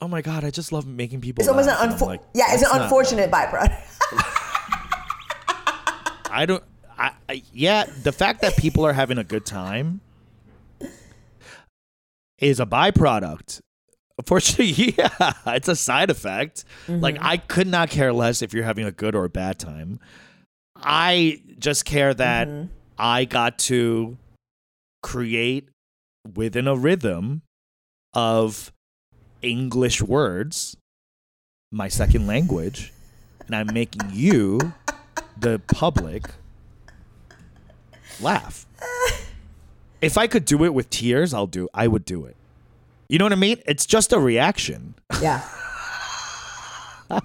[0.00, 2.52] oh my god I just love making people It's almost an laugh." Unfor- like, yeah,
[2.52, 3.76] it's an "That's not- unfortunate byproduct.
[6.30, 6.62] I don't.
[6.98, 10.00] I, I yeah, the fact that people are having a good time
[12.38, 13.60] is a byproduct.
[14.18, 16.64] Unfortunately, yeah, it's a side effect.
[16.86, 17.00] Mm-hmm.
[17.00, 19.98] Like I could not care less if you're having a good or a bad time.
[20.76, 22.66] I just care that mm-hmm.
[22.98, 24.16] I got to
[25.02, 25.68] create
[26.34, 27.42] within a rhythm
[28.14, 28.72] of
[29.42, 30.76] English words,
[31.70, 32.92] my second language,
[33.46, 34.72] and I'm making you,
[35.38, 36.24] the public,
[38.20, 38.66] laugh.
[40.00, 41.68] If I could do it with tears, I'll do.
[41.74, 42.36] I would do it.
[43.08, 43.58] You know what I mean?
[43.66, 44.94] It's just a reaction.
[45.20, 45.42] yeah.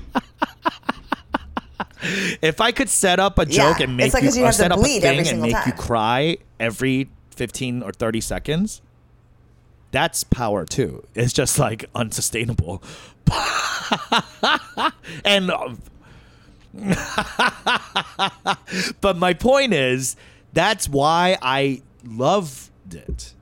[2.42, 4.72] If I could set up a joke Yeah, and make like you, you or set
[4.72, 8.82] up a thing and make you cry every 15 or 30 seconds,
[9.96, 11.04] that's power too.
[11.16, 12.84] It's just like unsustainable.
[15.26, 15.82] and um,
[19.02, 20.16] but my point is
[20.54, 23.34] that's why I loved it.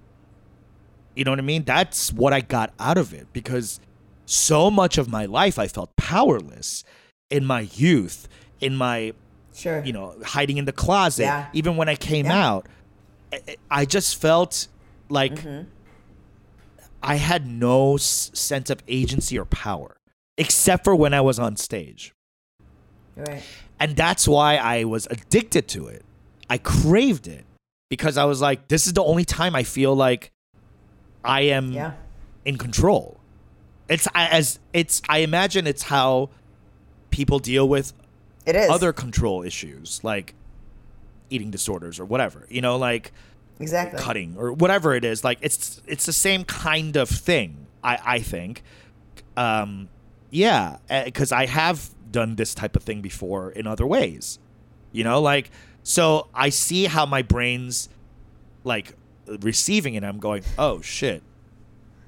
[1.16, 1.64] You know what I mean?
[1.64, 3.80] That's what I got out of it because
[4.26, 6.84] so much of my life I felt powerless
[7.30, 8.28] in my youth,
[8.60, 9.14] in my
[9.56, 9.84] Sure.
[9.86, 11.24] you know, hiding in the closet.
[11.24, 11.45] Yeah.
[11.54, 12.47] Even when I came Yeah.
[12.49, 12.68] out,
[13.32, 14.68] I- I just felt
[15.10, 15.70] like Mm-hmm.
[17.04, 19.97] I had no s- sense of agency or power,
[20.38, 22.14] except for when I was on stage.
[23.16, 23.43] Right.
[23.80, 26.04] And that's why I was addicted to it.
[26.49, 27.45] I craved it
[27.89, 30.32] because I was like, this is the only time I feel like
[31.24, 31.93] I am Yeah.
[32.45, 33.20] in control.
[33.89, 36.30] It's I- as it's I imagine it's how
[37.12, 37.93] people deal with
[38.45, 38.70] It is.
[38.70, 40.34] other control issues like
[41.30, 42.47] eating disorders or whatever.
[42.49, 43.12] You know, like
[43.60, 43.99] exactly.
[43.99, 45.24] cutting or whatever it is.
[45.24, 47.68] Like it's it's the same kind of thing.
[47.84, 48.64] I I think.
[49.36, 49.89] Um,
[50.30, 54.39] yeah, because I have done this type of thing before in other ways.
[54.91, 55.51] You know, like
[55.84, 57.89] so I see how my brain's
[58.64, 58.95] like
[59.28, 60.04] receiving it.
[60.04, 61.24] I'm going, oh shit.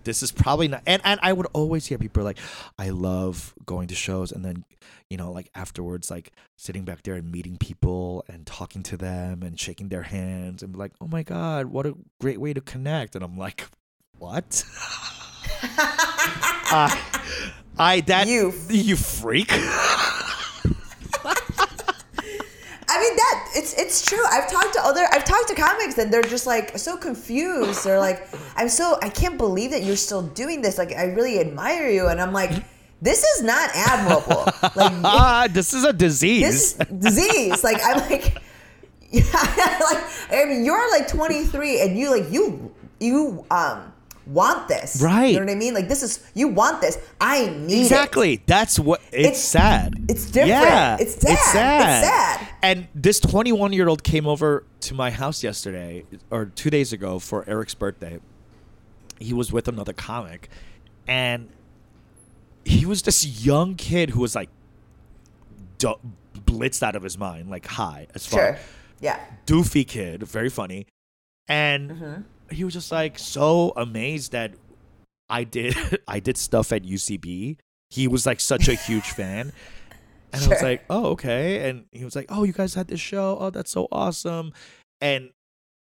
[0.04, 2.38] This is probably not, and, and I would always hear people like,
[2.78, 4.64] I love going to shows, and then,
[5.10, 9.44] you know, like afterwards, like sitting back there and meeting people and talking to them
[9.44, 13.16] and shaking their hands and like, oh my god, what a great way to connect.
[13.16, 13.66] And I'm like,
[14.18, 14.64] what?
[15.62, 17.22] I, uh,
[17.78, 19.50] I that You- you freak.
[22.88, 24.24] I mean that it's it's true.
[24.30, 27.84] I've talked to other I've talked to comics and they're just like so confused.
[27.84, 30.78] They're like, I'm so I can't believe that you're still doing this.
[30.78, 32.08] Like I really admire you.
[32.08, 32.60] And I'm like, hmm?
[33.06, 34.44] This is not admirable.
[34.76, 36.74] Like ah, this is a disease.
[36.74, 37.64] this disease.
[37.64, 38.42] Like I'm like
[39.12, 39.24] yeah,
[39.92, 43.94] like I mean you're like 23 and you like you you um
[44.28, 45.02] want this.
[45.02, 45.28] Right.
[45.28, 45.74] You know what I mean?
[45.76, 46.98] Like this is you want this.
[47.22, 47.82] I need it.
[47.84, 48.42] Exactly.
[48.48, 49.94] That's what it's, It's- sad.
[50.10, 50.50] it's different.
[50.50, 51.32] Yeah, It's sad.
[51.34, 52.48] It's sad.
[52.64, 57.20] And this 21 year old came over to my house yesterday or two days ago
[57.20, 58.20] for Eric's birthday.
[59.20, 60.50] He was with another comic,
[61.08, 61.50] and
[62.66, 64.50] he was this young kid who was like
[65.78, 66.00] du-
[66.36, 68.58] blitzed out of his mind, like high as fuck Sure.
[69.00, 69.20] Yeah.
[69.46, 70.88] doofy kid, very funny.
[71.48, 72.22] And Mm-hmm.
[72.56, 74.54] he was just like so amazed that
[75.30, 75.76] I did
[76.08, 77.58] I did stuff at UCB.
[77.92, 79.54] He was like such a huge fan.
[80.34, 83.00] And I was like, "Oh, okay." And he was like, "Oh, you guys had this
[83.00, 83.38] show.
[83.40, 84.52] Oh, that's so awesome."
[85.00, 85.30] And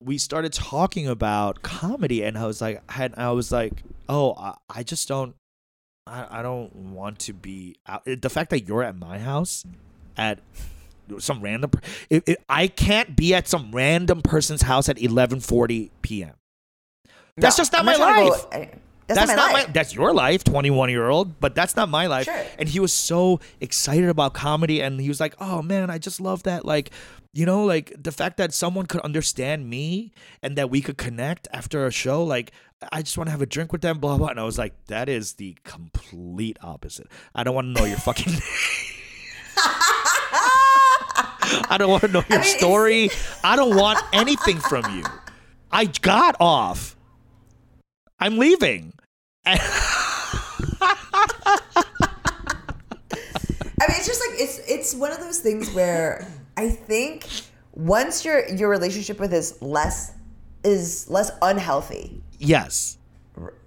[0.00, 4.54] we started talking about comedy and I was like had I was like, "Oh, I,
[4.70, 5.34] I just don't
[6.06, 8.04] I, I don't want to be out.
[8.06, 9.64] The fact that you're at my house
[10.16, 10.38] at
[11.18, 11.80] some random per-
[12.10, 16.32] it, it, I can't be at some random person's house at 11:40 p.m.
[17.36, 18.28] That's No, just not I'm my to life.
[18.28, 18.70] go- I-
[19.08, 19.72] that's, not my life.
[19.72, 22.42] that's your life 21 year old but that's not my life Sure.
[22.58, 26.20] and he was so excited about comedy and he was like oh man i just
[26.20, 26.90] love that like
[27.36, 30.12] you know like the fact that someone could understand me
[30.42, 32.50] and that we could connect after a show like
[32.92, 34.72] i just want to have a drink with them blah blah and i was like
[34.86, 38.32] that is the complete opposite i don't want to know your fucking
[41.68, 43.10] I don't want to know your mean, story.
[43.44, 45.04] I don't want anything from you.
[45.70, 46.96] I got off.
[48.18, 48.92] I'm leaving.
[49.46, 49.54] I
[53.78, 56.26] mean, it's just like it's it's one of those things where
[56.56, 57.26] I think
[57.74, 60.12] once your your relationship with is less
[60.64, 62.98] is less unhealthy, Yes.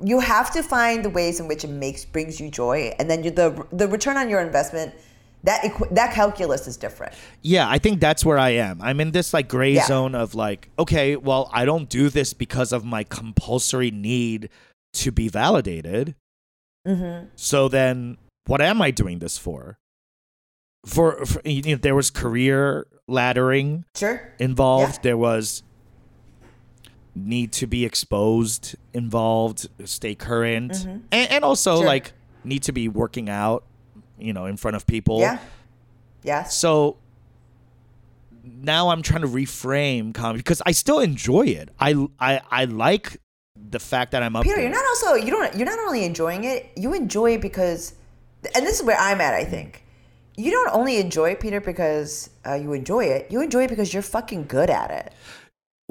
[0.04, 3.24] you have to find the ways in which it makes brings you joy, and then
[3.24, 4.94] you, the the return on your investment
[5.46, 7.14] That equ- that calculus is different.
[7.44, 8.82] Yeah, I think that's where I am.
[8.82, 9.86] I'm in this like gray Yeah.
[9.88, 14.50] zone of like, okay, well, I don't do this because of my compulsory need
[15.00, 16.16] to be validated.
[16.86, 17.28] Mm-hmm.
[17.38, 18.18] So then,
[18.48, 19.79] what am I doing this for?
[20.86, 24.34] For, for you know, there was career laddering Sure.
[24.40, 24.96] involved.
[24.96, 25.02] Yeah.
[25.04, 25.64] There was
[27.16, 31.80] need to be exposed involved, stay current, and, and also Mm-hmm.
[31.82, 31.88] Sure.
[31.88, 32.14] like
[32.44, 33.66] need to be working out,
[34.18, 35.20] you know, in front of people.
[35.20, 35.40] Yeah.
[36.24, 36.44] Yeah.
[36.44, 36.98] So
[38.44, 41.70] now I'm trying to reframe comedy because I still enjoy it.
[41.80, 43.18] I I I like
[43.70, 44.44] the fact that I'm up.
[44.44, 44.64] Peter, there.
[44.66, 47.94] you're not also you don't you're not only enjoying it, you enjoy it because,
[48.56, 49.34] and this is where I'm at.
[49.34, 49.84] I think
[50.40, 53.28] you don't only enjoy it, Peter, because uh, you enjoy it.
[53.32, 55.14] You enjoy it because you're fucking good at it.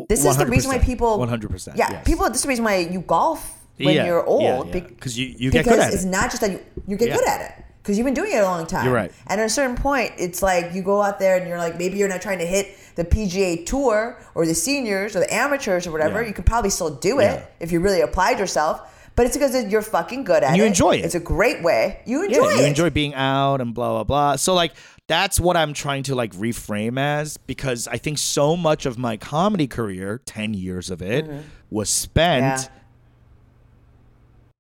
[0.09, 1.77] This is the reason why people 100%.
[1.77, 2.07] Yeah, yes.
[2.07, 2.27] people.
[2.29, 3.41] This is the reason why you golf
[3.79, 4.69] when Yeah, you're old.
[4.69, 4.81] yeah, yeah.
[5.01, 5.95] 'Cause you- you get because good at it.
[5.95, 8.39] it's not just that you you get good at it because you've been doing it
[8.39, 8.85] a long time.
[8.85, 9.11] You're right.
[9.27, 11.99] And at a certain point, it's like you go out there and you're like, maybe
[11.99, 15.93] you're not trying to hit the PGA Tour or the seniors or the amateurs or
[15.93, 16.23] whatever.
[16.23, 18.81] You could probably still do it if you really applied yourself.
[19.19, 20.65] But it's because you're fucking good at you it.
[20.65, 21.05] You enjoy it.
[21.05, 22.01] It's a great way.
[22.07, 22.69] You yeah, enjoy you it.
[22.69, 24.37] enjoy being out and blah blah blah.
[24.37, 24.75] So like
[25.09, 29.17] that's what I'm trying to like reframe as because I think so much of my
[29.17, 31.29] comedy career, ten years of it,
[31.69, 32.75] was spent Mm-hmm.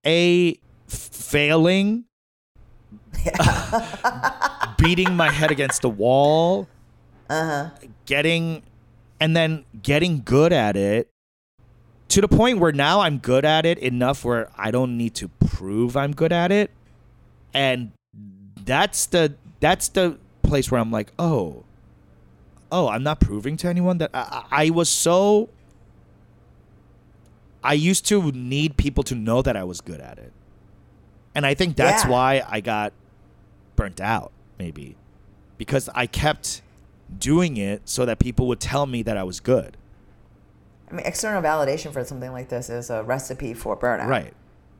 [0.04, 0.12] Yeah.
[0.12, 2.04] a failing,
[4.78, 6.66] beating my head against the wall,
[7.30, 7.70] Uh-huh.
[8.06, 8.62] getting,
[9.20, 11.10] and then getting good at it
[12.08, 15.28] to the point where now I'm good at it enough where I don't need to
[15.28, 16.70] prove I'm good at it,
[17.54, 17.92] and
[18.64, 21.64] that's the that's the place where I'm like, oh,
[22.72, 25.48] oh, I'm not proving to anyone that I, I was so.
[27.62, 30.32] I used to need people to know that I was good at it.
[31.34, 32.10] And I think that's Yeah.
[32.10, 32.92] why I got
[33.74, 34.96] burnt out, maybe.
[35.58, 36.62] Because I kept
[37.18, 39.76] doing it so that people would tell me that I was good.
[40.90, 44.06] I mean, external validation for something like this is a recipe for burnout.
[44.08, 44.32] Right.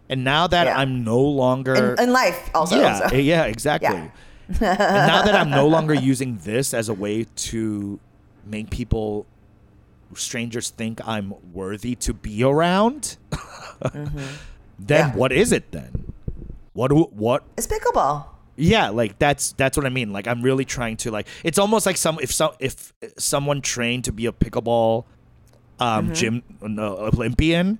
[0.09, 0.79] And now that Yeah.
[0.79, 2.79] I'm no longer In, in life, also.
[2.81, 3.15] yeah, so.
[3.17, 3.91] Eh, yeah, exactly.
[3.95, 4.11] Yeah.
[4.49, 8.01] and now that I'm no longer using this as a way to
[8.47, 9.27] make people,
[10.15, 14.19] strangers think I'm worthy to be around, mm-hmm.
[14.79, 15.15] then Yeah.
[15.15, 16.13] what is it then?
[16.73, 17.45] What do, what?
[17.59, 18.25] It's pickleball.
[18.57, 20.13] Yeah, like that's that's what I mean.
[20.13, 21.29] Like I'm really trying to like.
[21.45, 25.05] It's almost like some if some if someone trained to be a pickleball
[25.81, 27.79] um, gym no, Olympian,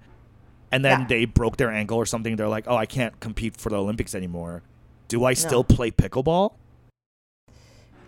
[0.73, 1.03] and then Mm-hmm.
[1.03, 1.09] Yeah.
[1.09, 2.37] they broke their ankle or something.
[2.37, 4.63] They're like, oh, I can't compete for the Olympics anymore.
[5.09, 6.53] Do I still play pickleball?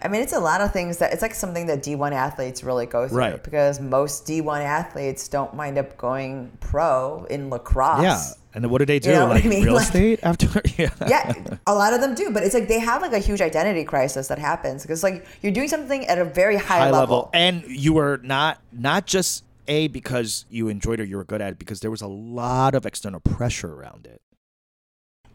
[0.03, 2.87] I mean, it's a lot of things that it's like something that D1 athletes really
[2.87, 3.43] go through Right.
[3.45, 8.03] because most D1 athletes don't wind up going pro in lacrosse.
[8.03, 8.23] Yeah.
[8.55, 9.13] And then what do they do?
[9.13, 9.63] know like I mean?
[9.65, 10.47] real Like- estate after?
[10.79, 10.89] yeah.
[11.07, 11.35] yeah,
[11.67, 14.29] a lot of them do, but it's like they have like a huge identity crisis
[14.29, 16.99] that happens because like you're doing something at a very high, High level.
[17.17, 17.31] level.
[17.35, 21.53] and you are not not just a because you enjoyed it, you were good at
[21.53, 24.21] it, because there was a lot of external pressure around it.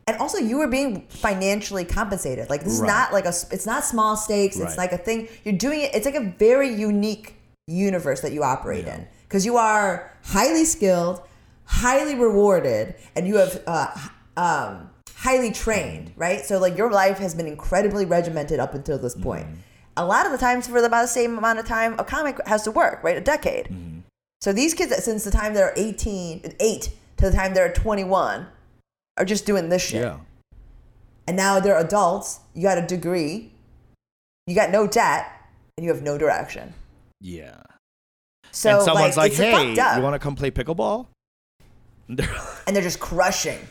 [0.08, 2.48] and also you were being financially compensated.
[2.48, 4.56] Like this is not like a it's not small stakes.
[4.58, 4.78] It's Right.
[4.78, 5.96] like a thing you're doing it.
[5.96, 11.22] It's like a very unique universe that you operate in because you are highly skilled,
[11.64, 13.88] highly rewarded, and you have uh,
[14.38, 16.12] um, highly trained.
[16.16, 16.46] Right.
[16.46, 19.48] So like your life has been incredibly regimented up until this point.
[19.98, 22.62] A lot of the times, for about the same amount of time, a comic has
[22.64, 23.02] to work.
[23.04, 23.70] Right, a decade.
[24.46, 28.46] So these kids, since the time they're 18, 8 to the time they're 21,
[29.18, 30.04] are just doing this shit.
[30.04, 30.20] Yeah.
[31.26, 32.42] And now they're adults.
[32.54, 33.52] You got a degree.
[34.46, 35.32] You got no debt,
[35.76, 36.76] and you have no direction.
[37.20, 37.60] Yeah.
[38.52, 41.08] So and someone's like, it's "Hey, you want to come play pickleball?"
[42.08, 42.36] And they're
[42.68, 43.68] and they're just crushing.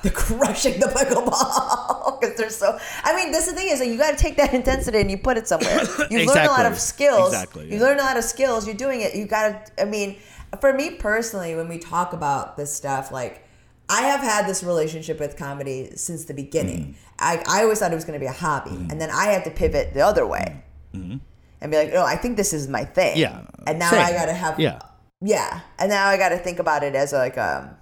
[0.02, 2.78] They're crushing the pickleball because they're so.
[3.04, 5.10] I mean, this is the thing is that you got to take that intensity and
[5.10, 5.80] you put it somewhere.
[6.10, 7.32] You've learned a lot of skills.
[7.32, 7.82] Exactly, You yeah.
[7.84, 8.66] learn a lot of skills.
[8.66, 9.14] You're doing it.
[9.14, 9.82] You got to.
[9.82, 10.16] I mean,
[10.60, 13.46] for me personally, when we talk about this stuff, like
[13.88, 16.80] I have had this relationship with comedy since the beginning.
[16.80, 16.92] Mm-hmm.
[17.18, 19.44] I I always thought it was going to be a hobby, and then I had
[19.44, 20.62] to pivot the other way.
[21.62, 23.18] And be like, no, I think this is my thing.
[23.18, 23.20] Mm-hmm.
[23.20, 23.42] Yeah.
[23.66, 24.00] And now Same.
[24.00, 24.78] I got to have, Yeah.
[25.20, 25.60] yeah.
[25.78, 27.76] And now I got to think about it as like um,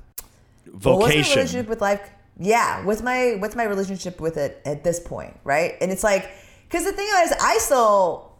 [0.82, 2.00] well, what's my relationship with life?
[2.38, 5.74] Yeah, with my with my relationship with it at this point, right?
[5.80, 6.30] And it's like,
[6.68, 8.32] because the thing is, I still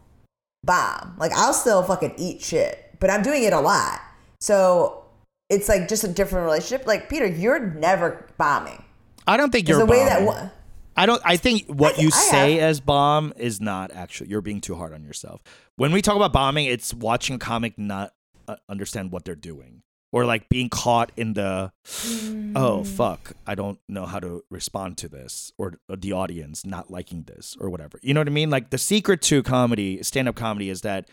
[0.64, 1.16] bomb.
[1.18, 4.01] Like I'll still fucking eat shit, but I'm doing it a lot.
[4.41, 5.05] So
[5.51, 6.87] it's like just a different relationship.
[6.87, 8.85] Like Peter, you're never bombing.
[9.26, 10.22] I don't think you're the way that.
[10.22, 10.51] Wa-
[10.97, 11.22] I don't.
[11.24, 12.62] I think what I- you I say have.
[12.70, 14.31] as bomb is not actually.
[14.31, 15.41] You're being too hard on yourself.
[15.76, 18.12] When we talk about bombing, it's watching a comic not
[18.47, 19.83] uh, understand what they're doing.
[20.12, 22.52] Or like being caught in the Mm.
[22.56, 26.90] oh fuck i don't know how to respond to this or, or the audience not
[26.90, 30.34] liking this or whatever you know what i mean like the secret to comedy stand-up
[30.36, 31.09] comedy is that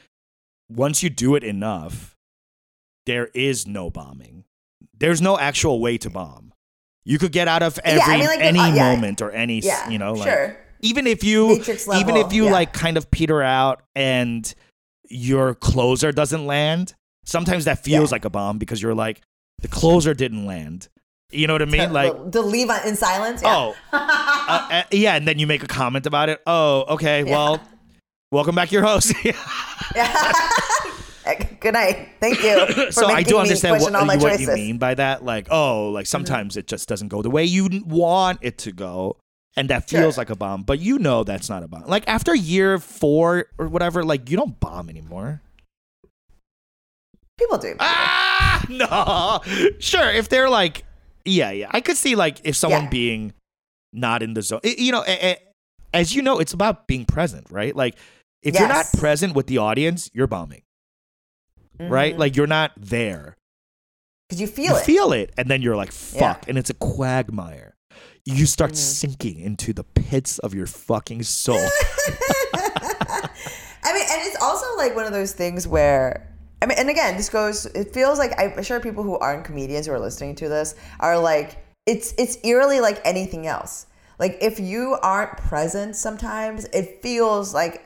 [0.70, 2.16] once you do it enough
[3.06, 4.44] there is no bombing
[4.98, 6.54] there's no actual way to bomb
[7.04, 8.92] you could get out of Yeah, I every mean, like, any uh, yeah.
[8.96, 10.58] moment or any Yeah, you know like sure.
[10.82, 11.62] even if you
[11.96, 14.54] even if you like kind of peter out and
[15.10, 16.96] your closer doesn't land
[17.26, 18.16] sometimes that feels Yeah.
[18.16, 19.22] like a bomb because you're like
[19.60, 20.88] the closer didn't land
[21.32, 23.42] you know what i mean like the, leave in silence.
[23.42, 23.56] Yeah.
[23.56, 27.60] oh uh, uh, yeah and then you make a comment about it oh okay well
[28.32, 29.14] welcome back your host
[31.60, 32.10] Good night.
[32.20, 32.92] Thank you.
[32.92, 34.48] So i do understand what, what you choices.
[34.48, 34.54] Mm-hmm.
[34.56, 38.40] mean by that like oh like sometimes it just doesn't go the way you want
[38.44, 39.18] it to go
[39.58, 40.22] and that feels Sure.
[40.22, 43.68] like a bomb but you know that's not a bomb like after year four or
[43.68, 45.42] whatever like you don't bomb anymore
[47.38, 47.76] People do.
[47.80, 49.42] ah no
[49.80, 50.84] sure if they're like
[51.26, 52.90] yeah yeah i could see like if someone Yeah.
[52.90, 53.34] being
[53.94, 55.40] not in the zone I- you know a- a-
[55.94, 57.96] as you know it's about being present right like
[58.42, 60.62] if you're not present with the audience you're bombing
[61.80, 63.36] right like you're not there
[64.30, 64.86] Because you you feel it.
[64.86, 66.50] feel it and then you're like fuck Yeah.
[66.50, 67.74] and it's a quagmire
[68.26, 68.78] you start Mm-hmm.
[68.78, 71.58] sinking into the pits of your fucking soul
[73.88, 76.28] I mean, and it's also like one of those things where
[76.62, 77.66] I mean, and again, this goes.
[77.68, 81.20] It feels like I'm sure people who aren't comedians who are listening to this are
[81.20, 83.88] like, it's it's eerily like anything else.
[84.20, 87.82] Like if you aren't present, sometimes it feels like.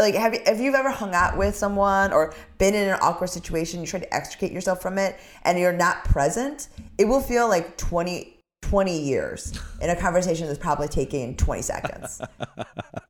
[0.00, 3.28] Like have you have you ever hung out with someone or been in an awkward
[3.28, 3.80] situation?
[3.82, 6.68] You try to extricate yourself from it, and you're not present.
[6.96, 12.18] It will feel like 20, 20 years in a conversation that's probably taking twenty seconds.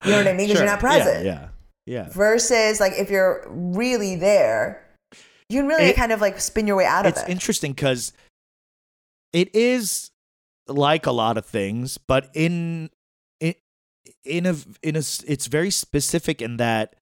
[0.05, 0.49] You know what I mean?
[0.49, 0.57] Because Sure.
[0.57, 1.49] you're not present yeah yeah,
[1.87, 2.09] yeah.
[2.11, 4.85] versus like if you're really there
[5.49, 7.19] you can really It- kind of like spin your way out of it.
[7.19, 8.13] it's interesting because
[9.33, 10.11] it is
[10.69, 12.91] like a lot of things, but in
[13.41, 13.55] in
[14.25, 16.95] in a in a it's very specific in that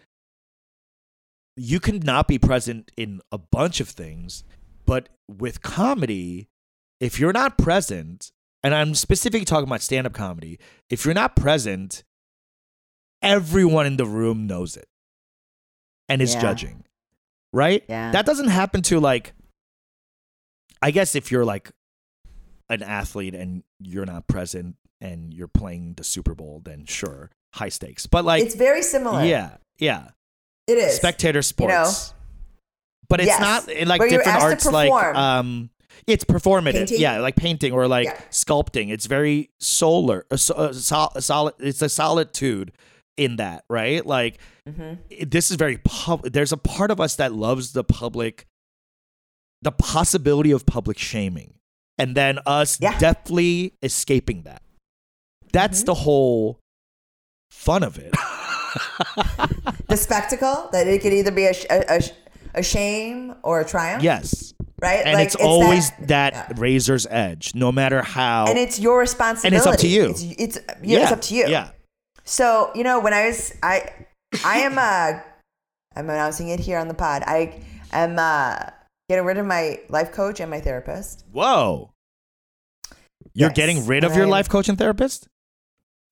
[1.56, 4.44] you can not be present in a bunch of things,
[4.86, 6.48] but with comedy,
[7.00, 8.30] if you're not present,
[8.62, 10.58] and I'm specifically talking about stand up comedy,
[10.88, 12.04] if you're not present,
[13.22, 14.88] everyone in the room knows it
[16.08, 16.40] and is Yeah.
[16.40, 16.84] judging.
[17.52, 17.82] Right?
[17.88, 18.12] Yeah.
[18.12, 19.32] That doesn't happen to like
[20.80, 21.72] I guess if you're like
[22.68, 27.68] an athlete and you're not present and you're playing the Super Bowl, then sure, high
[27.70, 28.06] stakes.
[28.06, 30.08] But like it's very similar yeah, yeah.
[30.66, 32.12] it is Spectator sports.
[33.08, 33.40] but it's Yes.
[33.40, 35.70] not eh, like Where different arts like um
[36.06, 36.74] it's performative.
[36.74, 37.00] Painting?
[37.00, 38.20] Yeah, like painting or like Yeah.
[38.30, 38.90] sculpting.
[38.92, 42.72] It's very solar, a, so- a sol- solid it's a solitude
[43.18, 44.04] in that, right?
[44.04, 44.38] Like
[44.68, 45.24] Mm-hmm.
[45.30, 48.46] this is very pub there's a part of us that loves the public
[49.62, 51.54] the possibility of public shaming
[51.96, 52.98] and then us Yeah.
[52.98, 54.60] deftly escaping that
[55.52, 55.86] that's Mm-hmm.
[55.86, 56.60] the whole
[57.50, 58.12] fun of it
[59.88, 62.10] the spectacle that it could either be a, sh- a, sh-
[62.54, 64.52] a shame or a triumph yes
[64.82, 66.54] right and Like, it's, always that, that, yeah.
[66.58, 70.10] razor's edge no matter how and it's your responsibility And it's up to you.
[70.10, 71.70] it's, it's yeah, it's up to you yeah
[72.28, 73.90] So you know, when I was I,
[74.44, 75.20] I am uh,
[75.96, 77.22] I'm announcing it here on the pod.
[77.26, 77.60] I
[77.92, 78.70] am uh,
[79.08, 81.24] getting rid of my life coach and my therapist.
[81.32, 81.90] whoa
[83.34, 83.56] you're Yes.
[83.56, 85.28] getting rid of And your I'm- life coach and therapist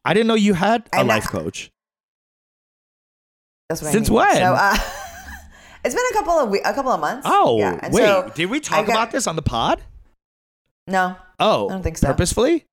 [0.05, 1.71] i didn't know you had a life coach
[3.69, 4.17] That's what Since I mean.
[4.19, 4.37] when?
[4.37, 4.77] So uh,
[5.85, 7.27] it's been a couple of we- a couple of months.
[7.29, 7.89] oh yeah.
[7.91, 9.81] Wait so did we talk got- about this on the pod
[10.87, 12.07] No, oh I don't think so.
[12.09, 12.65] purposefully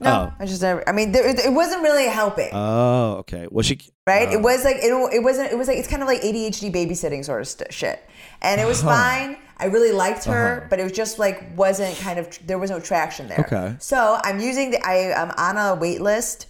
[0.00, 0.30] no.
[0.30, 0.34] Oh.
[0.38, 0.86] I just never.
[0.88, 2.50] I mean, there, it wasn't really helping.
[2.52, 3.48] Oh, okay.
[3.50, 4.28] Well, she right?
[4.28, 5.52] uh, it was like it, it wasn't.
[5.52, 8.02] It was like it's kind of like ADHD babysitting sort of st- shit,
[8.42, 8.94] and it was Uh-huh.
[8.94, 9.36] fine.
[9.58, 10.66] I really liked her, Uh-huh.
[10.68, 13.40] but it was just like wasn't kind of there was no traction there.
[13.40, 13.76] Okay.
[13.78, 16.46] So I'm using the I am on a wait list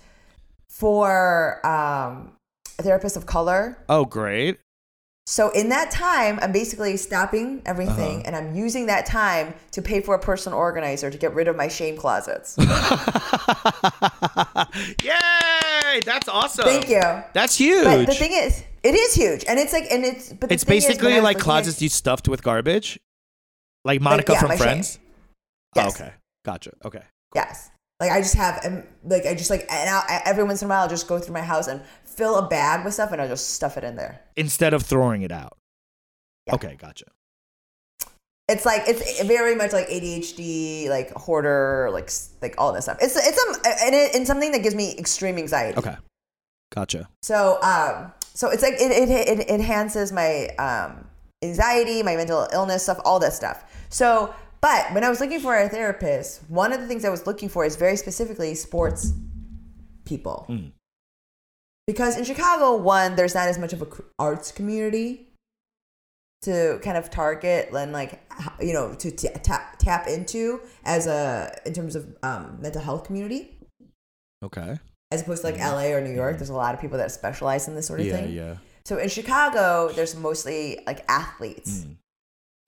[0.68, 2.32] for um,
[2.78, 3.78] a therapist of color.
[3.89, 4.59] Oh, great.
[5.28, 8.22] So in that time, I'm basically stopping everything, Uh-huh.
[8.26, 11.56] and I'm using that time to pay for a personal organizer to get rid of
[11.56, 12.56] my shame closets.
[15.02, 16.00] Yay!
[16.04, 16.64] That's awesome.
[16.64, 17.00] Thank you.
[17.32, 17.84] That's huge.
[17.84, 20.76] But the thing is, it is huge, and it's like, and it's but it's thing
[20.76, 22.98] is, basically like closets at- you stuffed with garbage,
[23.84, 24.62] like Monica yeah, from my shame.
[24.64, 24.98] Friends.
[25.76, 26.12] Oh, okay,
[26.44, 26.70] gotcha.
[26.84, 27.02] Okay.
[27.34, 27.70] Yes.
[27.98, 30.82] Like I just have, like I just like, and I'll, every once in a while,
[30.82, 31.80] I'll just go through my house and
[32.16, 34.20] fill a bag with stuff, and I'll just stuff it in there.
[34.36, 35.56] Instead of throwing it out.
[36.46, 36.54] Yeah.
[36.54, 37.06] Okay, gotcha.
[38.48, 42.10] It's like it's very much like ADHD, like hoarder, like
[42.40, 42.98] like all this stuff.
[43.00, 45.76] It's it's um and, it, and something that gives me extreme anxiety.
[45.76, 45.96] Okay,
[46.72, 47.08] gotcha.
[47.22, 51.06] So um so it's like it it, it enhances my um
[51.42, 53.64] anxiety, my mental illness stuff, all that stuff.
[53.88, 57.26] So, but when I was looking for a therapist, one of the things I was
[57.26, 59.12] looking for is very specifically sports
[60.04, 60.46] people.
[61.87, 63.87] Because in Chicago, one, there's not as much of a
[64.18, 65.28] arts community
[66.43, 68.20] to kind of target and like
[68.61, 73.05] you know to t- tap tap into as a in terms of um, mental health
[73.05, 73.57] community
[74.45, 74.78] Okay.
[75.11, 76.37] as opposed to like LA or New York.
[76.39, 78.32] There's a lot of people that specialize in this sort of Yeah, thing.
[78.32, 78.57] yeah.
[78.84, 81.80] So in Chicago, there's mostly like athletes.
[81.80, 81.97] Mm.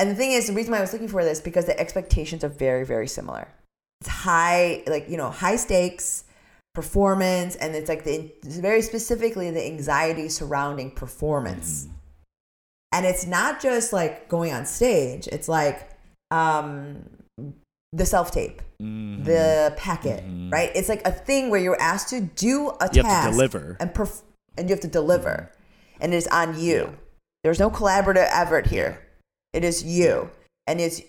[0.00, 2.42] And the thing is, the reason why I was looking for this because the expectations
[2.44, 3.48] are very, very similar.
[4.00, 6.24] It's high, like you know, high stakes
[6.82, 11.88] performance, and it's like the very specifically the anxiety surrounding performance.
[12.92, 15.90] And it's not just like going on stage; it's like
[16.30, 17.04] um,
[17.92, 19.24] the self tape, Mhm.
[19.24, 20.22] the packet,
[20.52, 20.70] right?
[20.76, 23.76] It's like a thing where you're asked to do a You have to task deliver.
[23.80, 24.22] and perf-
[24.56, 25.50] and you have to deliver,
[26.00, 26.96] and it's on you.
[27.42, 29.00] There's no collaborative effort here.
[29.52, 30.30] It is you,
[30.68, 31.02] and it's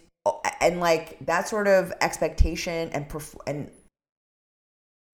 [0.62, 3.70] and like that sort of expectation and perf- and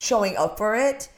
[0.01, 1.09] showing up for it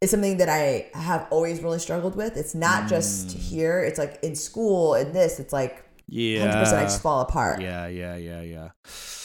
[0.00, 2.36] is something that I have always really struggled with.
[2.36, 3.40] It's not just mm.
[3.40, 3.82] here.
[3.82, 5.40] It's like in school and this.
[5.40, 6.40] It's like Yeah.
[6.40, 6.80] hundred percent.
[6.80, 7.60] I just fall apart.
[7.60, 8.68] Yeah, yeah, yeah, yeah.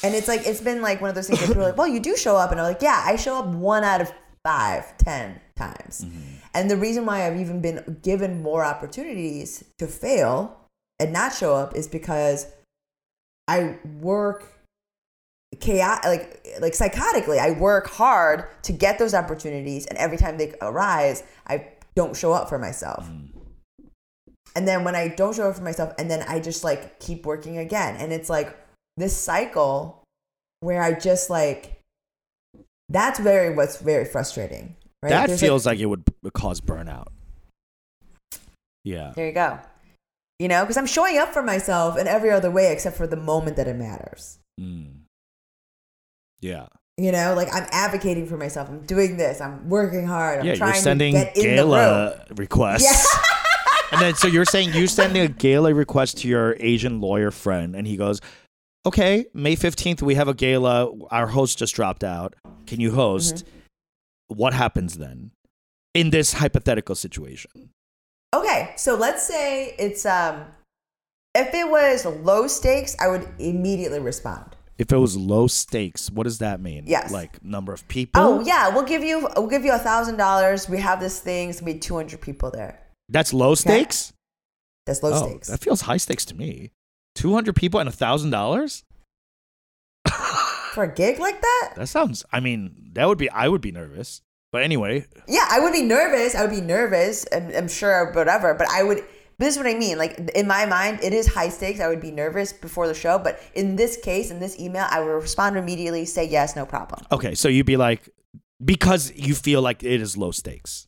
[0.04, 1.88] And it's like it's been like one of those things where people are like, "Well,
[1.88, 4.12] you do show up," and I'm like, "Yeah, I show up one out of
[4.44, 6.20] five, ten times." Mm-hmm.
[6.56, 10.58] And the reason why I've even been given more opportunities to fail
[11.00, 12.48] and not show up is because
[13.48, 14.46] I work
[15.60, 17.40] chaotic, like like psychotically.
[17.40, 22.34] I work hard to get those opportunities, and every time they arise, I don't show
[22.34, 23.10] up for myself.
[24.56, 27.26] And then when I don't show up for myself, and then I just like keep
[27.26, 28.58] working again, and it's like
[28.98, 30.04] this cycle
[30.60, 31.80] where I just like
[32.90, 34.76] that's very what's very frustrating.
[35.02, 35.10] Right?
[35.10, 37.08] That There's, feels like, it would cause burnout.
[38.86, 39.12] Yeah.
[39.16, 39.60] there you go.
[40.40, 43.18] You know, because I'm showing up for myself in every other way except for the
[43.18, 44.40] moment that it matters.
[44.60, 45.03] Mm.
[46.44, 46.68] Yeah.
[46.98, 48.70] You know, like I'm advocating for myself.
[48.70, 49.42] I'm doing this.
[49.42, 50.42] I'm working hard.
[50.42, 51.72] I'm yeah, trying you're sending to get in the room.
[51.72, 53.18] gala requests.
[53.92, 57.76] and then so you're saying you're sending a gala request to your Asian lawyer friend,
[57.76, 58.22] and he goes,
[58.86, 60.92] "Okay, May fifteenth, we have a gala.
[61.10, 62.36] Our host just dropped out.
[62.68, 64.36] Can you host?" Mm-hmm.
[64.36, 65.32] What happens then
[65.96, 67.72] in this hypothetical situation?
[68.36, 70.46] Okay, so let's say it's um,
[71.34, 74.56] if it was low stakes, I would immediately respond.
[74.78, 76.86] If it was low stakes, what does that mean?
[76.88, 77.12] Yes.
[77.12, 78.22] like number of people.
[78.22, 80.68] Oh yeah, we'll give you we'll give you a thousand dollars.
[80.68, 81.50] We have this thing.
[81.50, 82.80] It's gonna be two hundred people there.
[83.10, 84.14] that's low stakes.
[84.86, 85.48] That's low oh, stakes.
[85.48, 86.72] that feels high stakes to me.
[87.16, 88.84] Two hundred people and a thousand dollars.
[90.74, 91.74] For a gig like that?
[91.76, 92.26] That sounds.
[92.32, 93.30] I mean, that would be.
[93.30, 94.22] I would be nervous.
[94.52, 96.36] But anyway, Yeah, I would be nervous.
[96.36, 97.26] I would be nervous.
[97.32, 98.54] I'm, I'm sure, whatever.
[98.54, 99.04] But I would.
[99.40, 99.98] This is what I mean.
[99.98, 101.80] Like in my mind, it is high stakes.
[101.80, 103.18] I would be nervous before the show.
[103.20, 107.06] But in this case, in this email, I would respond immediately, say yes, no problem.
[107.12, 107.36] okay.
[107.36, 108.10] So you'd be like,
[108.64, 110.88] because you feel like it is low stakes.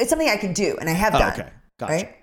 [0.00, 1.32] It's something I can do, and I have Oh, done.
[1.32, 1.50] okay.
[1.78, 1.92] Gotcha.
[1.92, 2.14] Right.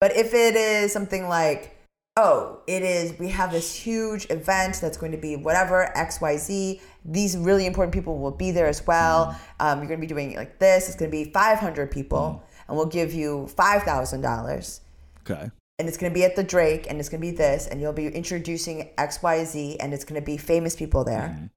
[0.00, 1.76] But if it is something like,
[2.16, 7.36] oh, it is, we have this huge event that's going to be whatever, XYZ, these
[7.38, 9.26] really important people will be there as well.
[9.26, 9.66] Mm-hmm.
[9.66, 10.88] Um, you're going to be doing it like this.
[10.88, 12.42] It's going to be 500 people,
[12.72, 14.80] and we'll give you $5,000.
[15.20, 15.50] Okay.
[15.78, 17.82] And it's going to be at the Drake, and it's going to be this, and
[17.82, 21.50] you'll be introducing XYZ, and it's going to be famous people there.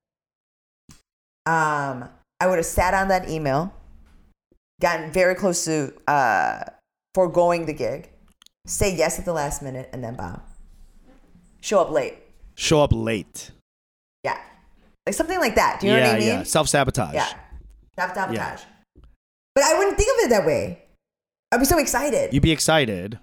[1.45, 2.09] Um,
[2.41, 3.73] I would have sat on that email,
[4.81, 6.65] gotten very close to uh,
[7.13, 8.09] foregoing the gig,
[8.65, 10.41] say yes at the last minute, and then bomb.
[11.61, 12.15] Show up late.
[12.55, 13.51] Show up late.
[14.25, 14.37] Yeah.
[15.05, 15.79] Like something like that.
[15.79, 16.27] Do you yeah, know what I mean?
[16.27, 16.43] yeah.
[16.43, 17.13] Self sabotage.
[17.13, 17.29] Yeah.
[17.97, 18.63] Self sabotage.
[19.53, 20.84] But I wouldn't think of it that way.
[21.55, 23.17] I'd be so excited, You'd be excited,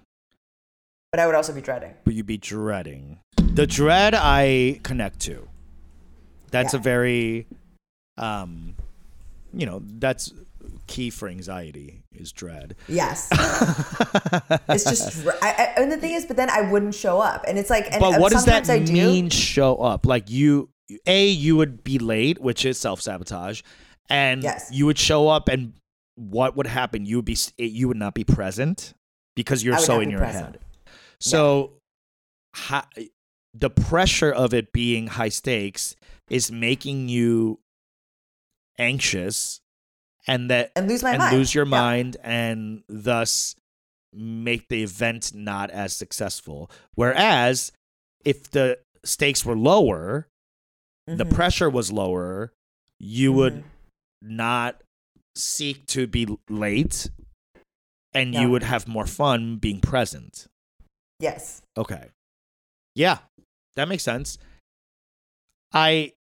[1.11, 1.93] but I would also be dreading.
[2.03, 3.19] but you'd be dreading.
[3.37, 5.47] The dread I connect to.
[6.49, 6.79] That's Yeah.
[6.79, 7.45] a very,
[8.17, 8.75] um,
[9.53, 10.33] you know, that's
[10.87, 12.75] key for anxiety is dread.
[12.87, 13.27] Yes.
[14.69, 17.45] it's just, dr- I, I, and the thing is, but then I wouldn't show up.
[17.47, 18.99] And it's like, and but what does that sometimes I do.
[19.11, 19.29] mean?
[19.29, 20.69] Show up like you.
[21.05, 23.61] A you would be late, which is self sabotage,
[24.09, 24.69] and Yes.
[24.71, 25.73] you would show up, and
[26.15, 27.05] what would happen?
[27.05, 28.93] You would be you would not be present
[29.35, 30.55] because you're so in your present.
[30.55, 30.59] head.
[31.19, 31.73] So,
[32.55, 32.83] hi,
[33.53, 35.95] the pressure of it being high stakes
[36.29, 37.59] is making you
[38.77, 39.61] anxious,
[40.27, 41.37] and that And lose my and mind.
[41.37, 41.69] lose your Yeah.
[41.81, 43.55] mind and thus
[44.13, 46.69] make the event not as successful.
[46.95, 47.71] Whereas
[48.23, 50.27] if the stakes were lower,
[51.07, 51.33] the Mhm.
[51.33, 52.53] pressure was lower,
[52.99, 53.63] you would Mhm.
[54.21, 54.82] not
[55.35, 57.09] seek to be late
[58.13, 58.41] and Yeah.
[58.41, 60.47] you would have more fun being present.
[61.19, 61.61] Yes.
[61.77, 62.09] Okay.
[62.95, 63.19] Yeah,
[63.75, 64.37] that makes sense.
[65.73, 66.13] I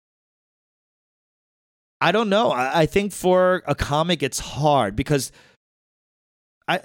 [2.01, 2.51] I don't know.
[2.51, 5.31] I, I think for a comic it's hard because
[6.67, 6.81] I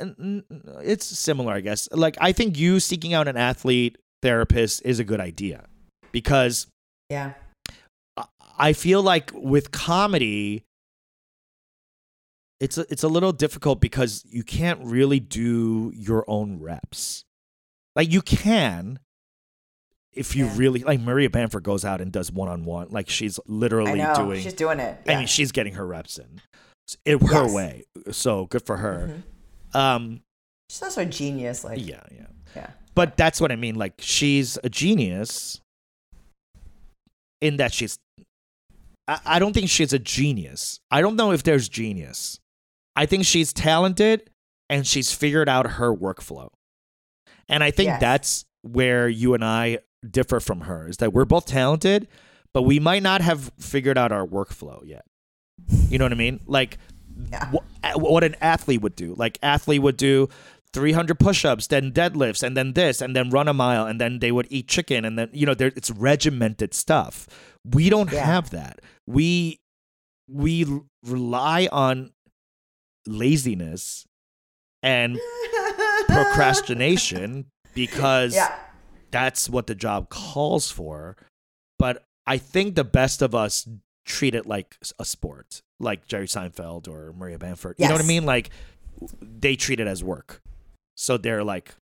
[0.84, 1.88] it's similar, I guess.
[1.92, 5.66] Like I think you seeking out an athlete therapist is a good idea
[6.12, 6.68] because
[7.10, 7.34] Yeah.
[8.18, 8.26] I-
[8.60, 10.64] I feel like with comedy
[12.60, 17.24] it's a, it's a little difficult because you can't really do your own reps.
[17.96, 19.00] Like you can
[20.14, 20.54] if you Yeah.
[20.58, 22.88] really like Maria Bamford goes out and does one on one.
[22.90, 24.14] Like she's I literally know.
[24.16, 25.00] doing She's doing it.
[25.08, 26.42] I mean she's getting her reps in.
[27.06, 27.54] It her Yes.
[27.54, 27.84] way.
[28.12, 29.22] So good for her.
[29.74, 29.80] Mhm.
[29.80, 30.22] Um
[30.70, 31.64] She's also a genius.
[31.64, 32.26] Like, yeah, yeah.
[32.56, 32.70] yeah.
[32.96, 33.76] But that's what I mean.
[33.76, 35.62] Like she's a genius
[37.42, 37.98] in that she's.
[39.08, 40.80] I, I don't think she's a genius.
[40.92, 42.40] I don't know if there's genius.
[42.98, 44.30] I think she's talented
[44.70, 46.50] and she's figured out her workflow.
[47.48, 48.02] And I think Yes.
[48.02, 49.80] that's where you and I
[50.10, 52.08] differ from her is that we're both talented,
[52.54, 55.06] but we might not have figured out our workflow yet.
[55.90, 56.42] You know what I mean?
[56.46, 56.78] Like
[57.32, 57.52] Yeah.
[57.52, 59.16] wh- what an athlete would do.
[59.16, 60.28] Like athlete would do
[60.74, 64.32] 300 push-ups, then deadlifts, and then this, and then run a mile, and then they
[64.32, 67.26] would eat chicken, and then you know there it's regimented stuff.
[67.66, 68.26] We don't Yeah.
[68.26, 68.82] have that.
[69.08, 69.60] We
[70.30, 70.66] we
[71.06, 72.12] rely on
[73.08, 74.06] laziness
[74.84, 75.20] and
[76.08, 78.56] procrastination because yeah.
[79.12, 81.16] that's what the job calls for.
[81.80, 83.68] But I think the best of us
[84.06, 87.76] treat it like a sport, like Jerry Seinfeld or Maria Bamford.
[87.78, 88.26] You know what I mean?
[88.26, 88.50] Like
[89.22, 90.42] they treat it as work.
[90.96, 91.76] So they're like,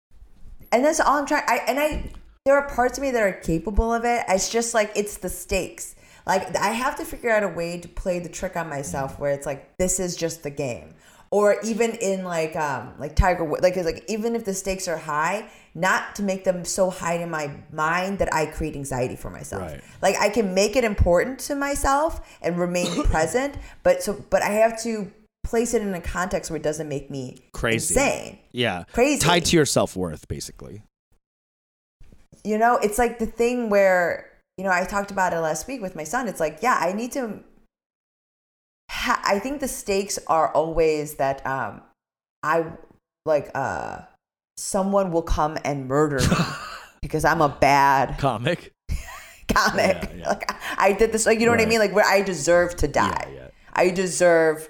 [0.71, 1.43] and that's all I'm trying.
[1.47, 2.11] I and I
[2.45, 4.25] there are parts of me that are capable of it.
[4.27, 5.95] It's just like it's the stakes.
[6.25, 9.19] Like I have to figure out a way to play the trick on myself mm.
[9.19, 10.95] where it's like this is just the game.
[11.33, 14.99] Or even in like um like Tiger Woods, like like even if the stakes are
[14.99, 19.31] high, not to make them so high in my mind that I create anxiety for
[19.31, 19.63] myself.
[19.63, 19.81] Right.
[20.01, 24.49] Like I can make it important to myself and remain present, but so but I
[24.63, 25.11] have to
[25.43, 27.95] place it in a context where it doesn't make me Crazy.
[27.95, 28.37] insane.
[28.51, 29.19] yeah, Crazy.
[29.19, 30.83] tied to your self worth, basically.
[32.43, 35.81] you know it's like the thing where you know i talked about it last week
[35.81, 37.39] with my son it's like yeah i need to
[39.01, 41.81] ha- i think the stakes are always that um
[42.43, 42.65] i
[43.25, 44.01] like uh
[44.57, 46.37] someone will come and murder me
[47.01, 48.71] because i'm a bad Comic.
[49.53, 50.29] comic Yeah, yeah.
[50.29, 52.87] like i did this like you know what i mean like where i deserve to
[52.87, 54.69] die Yeah, i deserve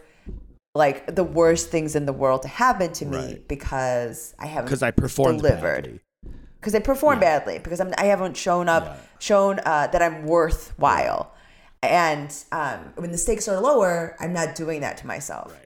[0.76, 3.48] like the worst things in the world to happen to me Right.
[3.48, 6.00] because i haven't Because I performed delivered badly.
[6.60, 7.28] because I perform Yeah.
[7.30, 8.96] badly because I'm I haven't shown up Yeah.
[9.20, 11.22] shown uh, that I'm worthwhile,
[11.88, 15.52] and um, when the stakes are lower, I'm not doing that to myself.
[15.52, 15.66] Right.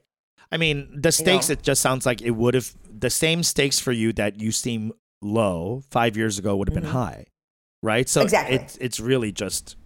[0.50, 1.54] I mean, the stakes, know?
[1.54, 4.92] it just sounds like it would have, the same stakes for you that you seem
[5.22, 7.26] low five years ago would have been high,
[7.82, 8.08] right?
[8.08, 8.26] So Mm-hmm.
[8.26, 8.56] Exactly.
[8.56, 9.76] it's, it's really just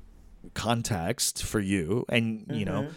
[0.54, 2.04] context for you.
[2.08, 2.92] And, you know, Mhm.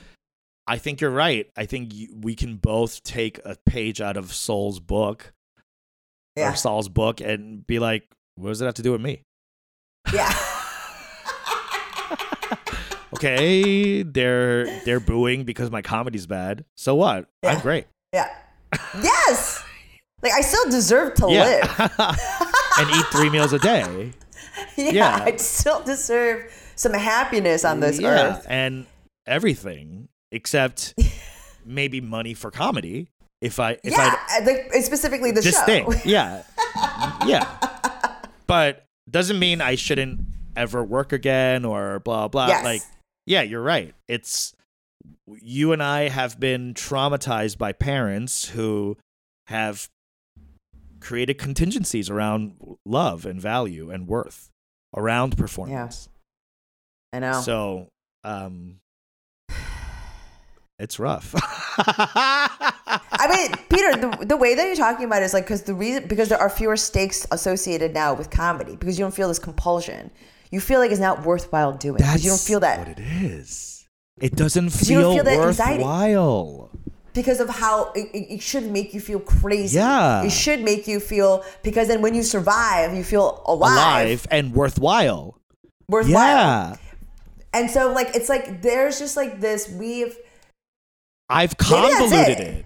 [0.67, 1.47] I think you're right.
[1.55, 5.31] I think you, we can both take a page out of Saul's book
[6.35, 9.21] Yeah, or Saul's book and be like, what does it have to do with me?
[10.13, 10.33] yeah,
[13.15, 16.65] Okay, they're they're booing because my comedy's bad.
[16.75, 17.27] So what?
[17.43, 17.85] I'm great.
[18.13, 18.29] yeah.
[19.01, 19.63] Yes,
[20.21, 21.63] like I still deserve to live.
[21.99, 24.11] and eat three meals a day.
[24.77, 25.23] Yeah, Yeah.
[25.25, 28.45] I still deserve some happiness on this yeah, earth.
[28.49, 28.85] and
[29.27, 30.93] everything except
[31.65, 33.09] maybe money for comedy.
[33.41, 35.65] If I if yeah, I uh, like specifically the this show.
[35.65, 36.43] thing, yeah,
[37.25, 37.45] yeah,
[38.47, 40.21] but doesn't mean I shouldn't
[40.55, 42.47] ever work again or blah blah.
[42.47, 42.63] Yes.
[42.63, 42.81] Like,
[43.25, 43.93] yeah, you're right.
[44.07, 44.53] It's
[45.41, 48.97] you and I have been traumatized by parents who
[49.47, 49.89] have
[50.99, 52.55] created contingencies around
[52.85, 54.49] love and value and worth
[54.95, 56.09] around performance.
[57.13, 57.41] I know.
[57.41, 57.89] So,
[58.23, 58.79] um,
[60.79, 61.33] it's rough.
[61.77, 65.73] I mean, Peter, the, the way that you're talking about it is like because the
[65.73, 69.39] reason because there are fewer stakes associated now with comedy because you don't feel this
[69.39, 70.11] compulsion.
[70.55, 73.85] You feel like it's not worthwhile doing because you don't feel that what it is.
[74.21, 75.83] It doesn't you don't feel, feel that anxiety.
[75.83, 76.71] worthwhile.
[77.13, 79.77] because of how it, it, it should make you feel crazy.
[79.77, 80.23] Yeah.
[80.23, 84.53] it should make you feel because then when you survive, you feel alive, Alive and
[84.53, 85.37] worthwhile.
[85.89, 86.13] worthwhile.
[86.13, 86.75] Yeah.
[87.53, 90.15] And so like it's like there's just like this we've
[91.29, 92.39] I've convoluted it.
[92.39, 92.65] it.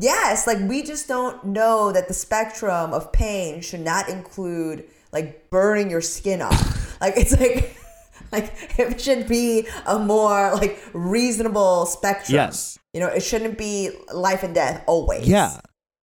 [0.00, 5.50] Yes, like we just don't know that the spectrum of pain should not include like
[5.50, 6.81] burning your skin off.
[7.02, 7.76] Like it's like
[8.32, 12.34] like it should be a more like reasonable spectrum.
[12.34, 12.78] Yes.
[12.94, 15.28] You know, it shouldn't be life and death always.
[15.28, 15.60] Yeah.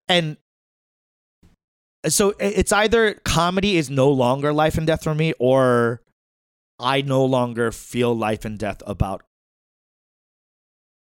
[0.08, 0.38] And
[2.08, 6.02] so it's either comedy is no longer life and death for me, or
[6.80, 9.24] I no longer feel life and death about.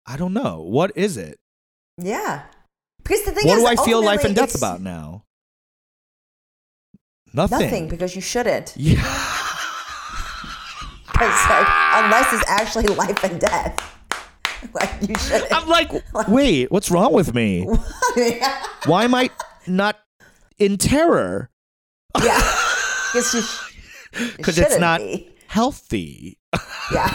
[0.06, 1.40] I don't know what is it.
[1.98, 2.44] Yeah.
[3.02, 5.24] Because the thing What is, What do I feel life and death about now?
[7.34, 7.60] Nothing.
[7.60, 8.74] Nothing, because you shouldn't.
[8.78, 9.40] Yeah.
[11.20, 11.68] Like,
[12.04, 13.90] unless it's actually life and death.
[14.74, 15.52] like you shouldn't.
[15.54, 15.92] I'm like,
[16.28, 17.68] wait, what's wrong with me?
[18.16, 18.64] yeah.
[18.86, 19.30] Why am I
[19.68, 19.98] not
[20.58, 21.50] in terror?
[22.14, 25.30] Because sh- Because it's not be.
[25.48, 26.40] healthy.
[26.94, 27.14] Yeah.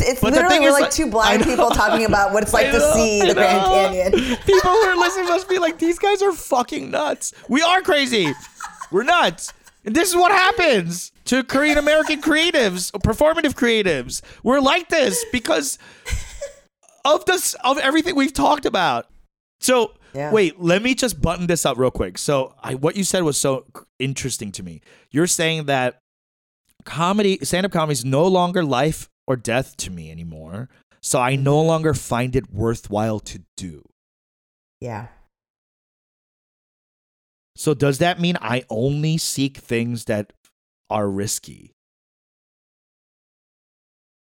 [0.00, 2.72] It's But literally we're like, like, two blind people talking about what it's like I
[2.72, 3.64] to see the Grand.
[3.64, 4.12] Canyon.
[4.46, 7.32] People who are listening must be like, these guys are fucking nuts.
[7.48, 8.32] We are crazy.
[8.90, 9.52] We're nuts.
[9.84, 14.20] And this is what happens to Korean American creatives, performative creatives.
[14.42, 15.78] We're like this because
[17.04, 19.06] of this of everything we've talked about.
[19.60, 20.32] So Yeah.
[20.32, 22.18] wait, let me just button this up real quick.
[22.18, 23.64] So I, what you said was so
[23.98, 24.80] interesting to me.
[25.10, 25.98] You're saying that
[26.84, 30.68] comedy, stand-up comedy is no longer life or death to me anymore.
[31.00, 31.68] So I no mm-hmm.
[31.68, 33.82] longer find it worthwhile to do.
[34.80, 35.08] Yeah.
[37.56, 40.32] So does that mean I only seek things that
[40.88, 41.72] are risky?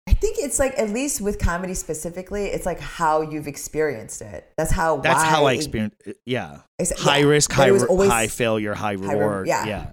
[0.07, 4.51] I think it's like at least with comedy specifically, it's like how you've experienced it.
[4.57, 4.97] That's how.
[4.97, 5.95] That's how I it- experience.
[6.07, 6.59] Uh, yeah,
[6.97, 9.47] high yeah, risk, high always- high failure, high re- reward.
[9.47, 9.65] yeah.
[9.65, 9.87] yeah.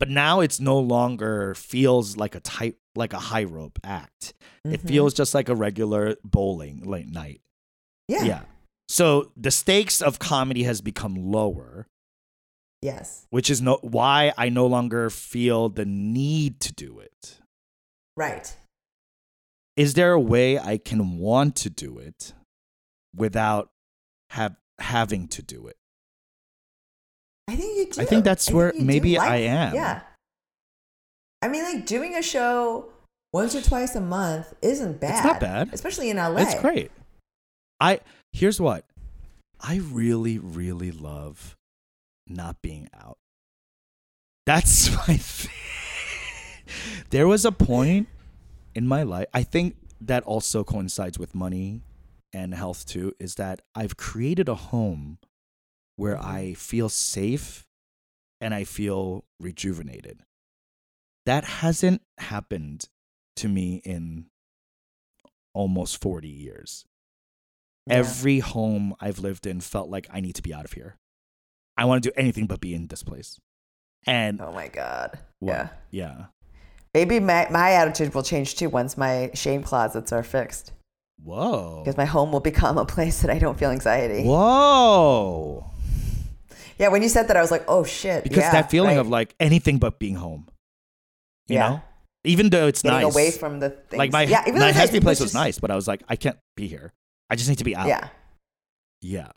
[0.00, 4.32] But now it's no longer feels like a tight, like a high rope act.
[4.64, 4.88] It Mhm.
[4.88, 7.42] feels just like a regular bowling late night.
[8.08, 8.24] Yeah.
[8.24, 8.44] yeah.
[8.88, 11.86] So the stakes of comedy has become lower,
[12.82, 13.26] Yes.
[13.30, 17.38] which is no why I no longer feel the need to do it.
[18.16, 18.56] Right.
[19.76, 22.34] is there a way I can want to do it
[23.14, 23.70] without
[24.30, 25.76] have having to do it?
[27.60, 28.00] I think you do.
[28.00, 29.74] I think that's where you do maybe like- I am.
[29.74, 30.00] Yeah.
[31.42, 32.86] I mean, like doing a show
[33.32, 35.16] once or twice a month isn't bad.
[35.16, 35.70] It's not bad.
[35.72, 36.36] especially in LA.
[36.42, 36.90] It's great.
[37.80, 38.00] I
[38.32, 38.84] here's what
[39.60, 41.56] I really really love
[42.26, 43.18] not being out.
[44.46, 45.50] That's my thing.
[47.10, 48.08] There was a point
[48.74, 49.26] in my life.
[49.34, 51.80] I think that also coincides with money
[52.32, 53.14] and health too.
[53.18, 55.18] Is that I've created a home
[56.00, 57.66] where I feel safe
[58.40, 60.20] and I feel rejuvenated.
[61.26, 62.86] That hasn't happened
[63.36, 64.24] to me in
[65.52, 66.86] almost 40 years.
[67.86, 67.96] Yeah.
[67.96, 70.96] Every home I've lived in felt like I need to be out of here.
[71.76, 73.38] I want to do anything but be in this place.
[74.06, 75.18] And Oh my god.
[75.38, 76.08] well, Yeah.
[76.08, 76.24] yeah.
[76.94, 80.72] Maybe my, my attitude will change too once my shame closets are fixed.
[81.22, 81.82] Whoa.
[81.84, 84.24] Because my home will become a place that I don't feel anxiety.
[84.24, 85.70] Whoa.
[86.80, 88.24] Yeah, when you said that, I was like, oh shit.
[88.24, 89.00] Because yeah, that feeling right.
[89.00, 90.48] of like anything but being home.
[91.46, 91.68] You Yeah.
[91.68, 91.82] know?
[92.24, 93.14] Even though it's getting nice.
[93.14, 93.98] away from the things.
[93.98, 96.02] like my yeah, even though my nice, place was just- nice, but I was like,
[96.08, 96.92] I can't be here.
[97.28, 97.86] I just need to be out.
[97.86, 98.08] Yeah.
[99.02, 99.28] Yeah.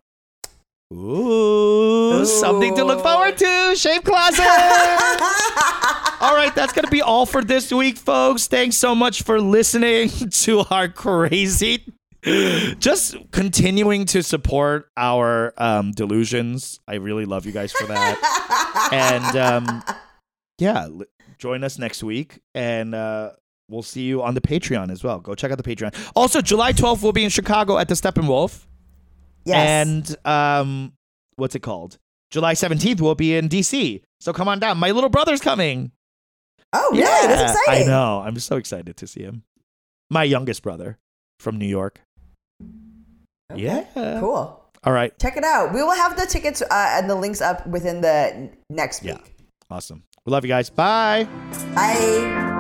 [0.94, 3.76] Ooh, something to look forward to.
[3.76, 4.40] Shave closet.
[6.22, 8.48] all right, that's going to be all for this week, folks.
[8.48, 11.92] Thanks so much for listening to our crazy.
[12.80, 16.80] Just continuing to support our um, delusions.
[16.88, 18.90] I really love you guys for that.
[18.92, 19.84] and um,
[20.58, 21.04] yeah, l-
[21.38, 22.40] join us next week.
[22.56, 23.32] And uh,
[23.70, 25.20] we'll see you on the Patreon as well.
[25.20, 25.94] Go check out the Patreon.
[26.16, 28.66] Also, July 12th, we'll be in Chicago at the Steppenwolf.
[29.46, 29.88] Yes.
[29.88, 30.94] And um,
[31.36, 31.98] what's it called?
[32.32, 34.02] July 17th, we'll be in DC.
[34.22, 34.78] So come on down.
[34.78, 35.92] My little brother's coming.
[36.72, 37.04] oh, really?
[37.04, 37.88] That's exciting.
[37.90, 38.22] I know.
[38.26, 39.44] I'm so excited to see him.
[40.10, 40.98] My youngest brother
[41.40, 42.02] from New York.
[43.54, 43.88] Okay.
[43.96, 44.20] Yeah.
[44.20, 44.60] Cool.
[44.84, 45.18] All right.
[45.20, 45.74] Check it out.
[45.74, 49.18] We will have the tickets uh, and the links up within the next Yeah.
[49.70, 50.04] Awesome.
[50.26, 50.70] We love you guys.
[50.70, 51.28] Bye.
[51.74, 52.60] Bye.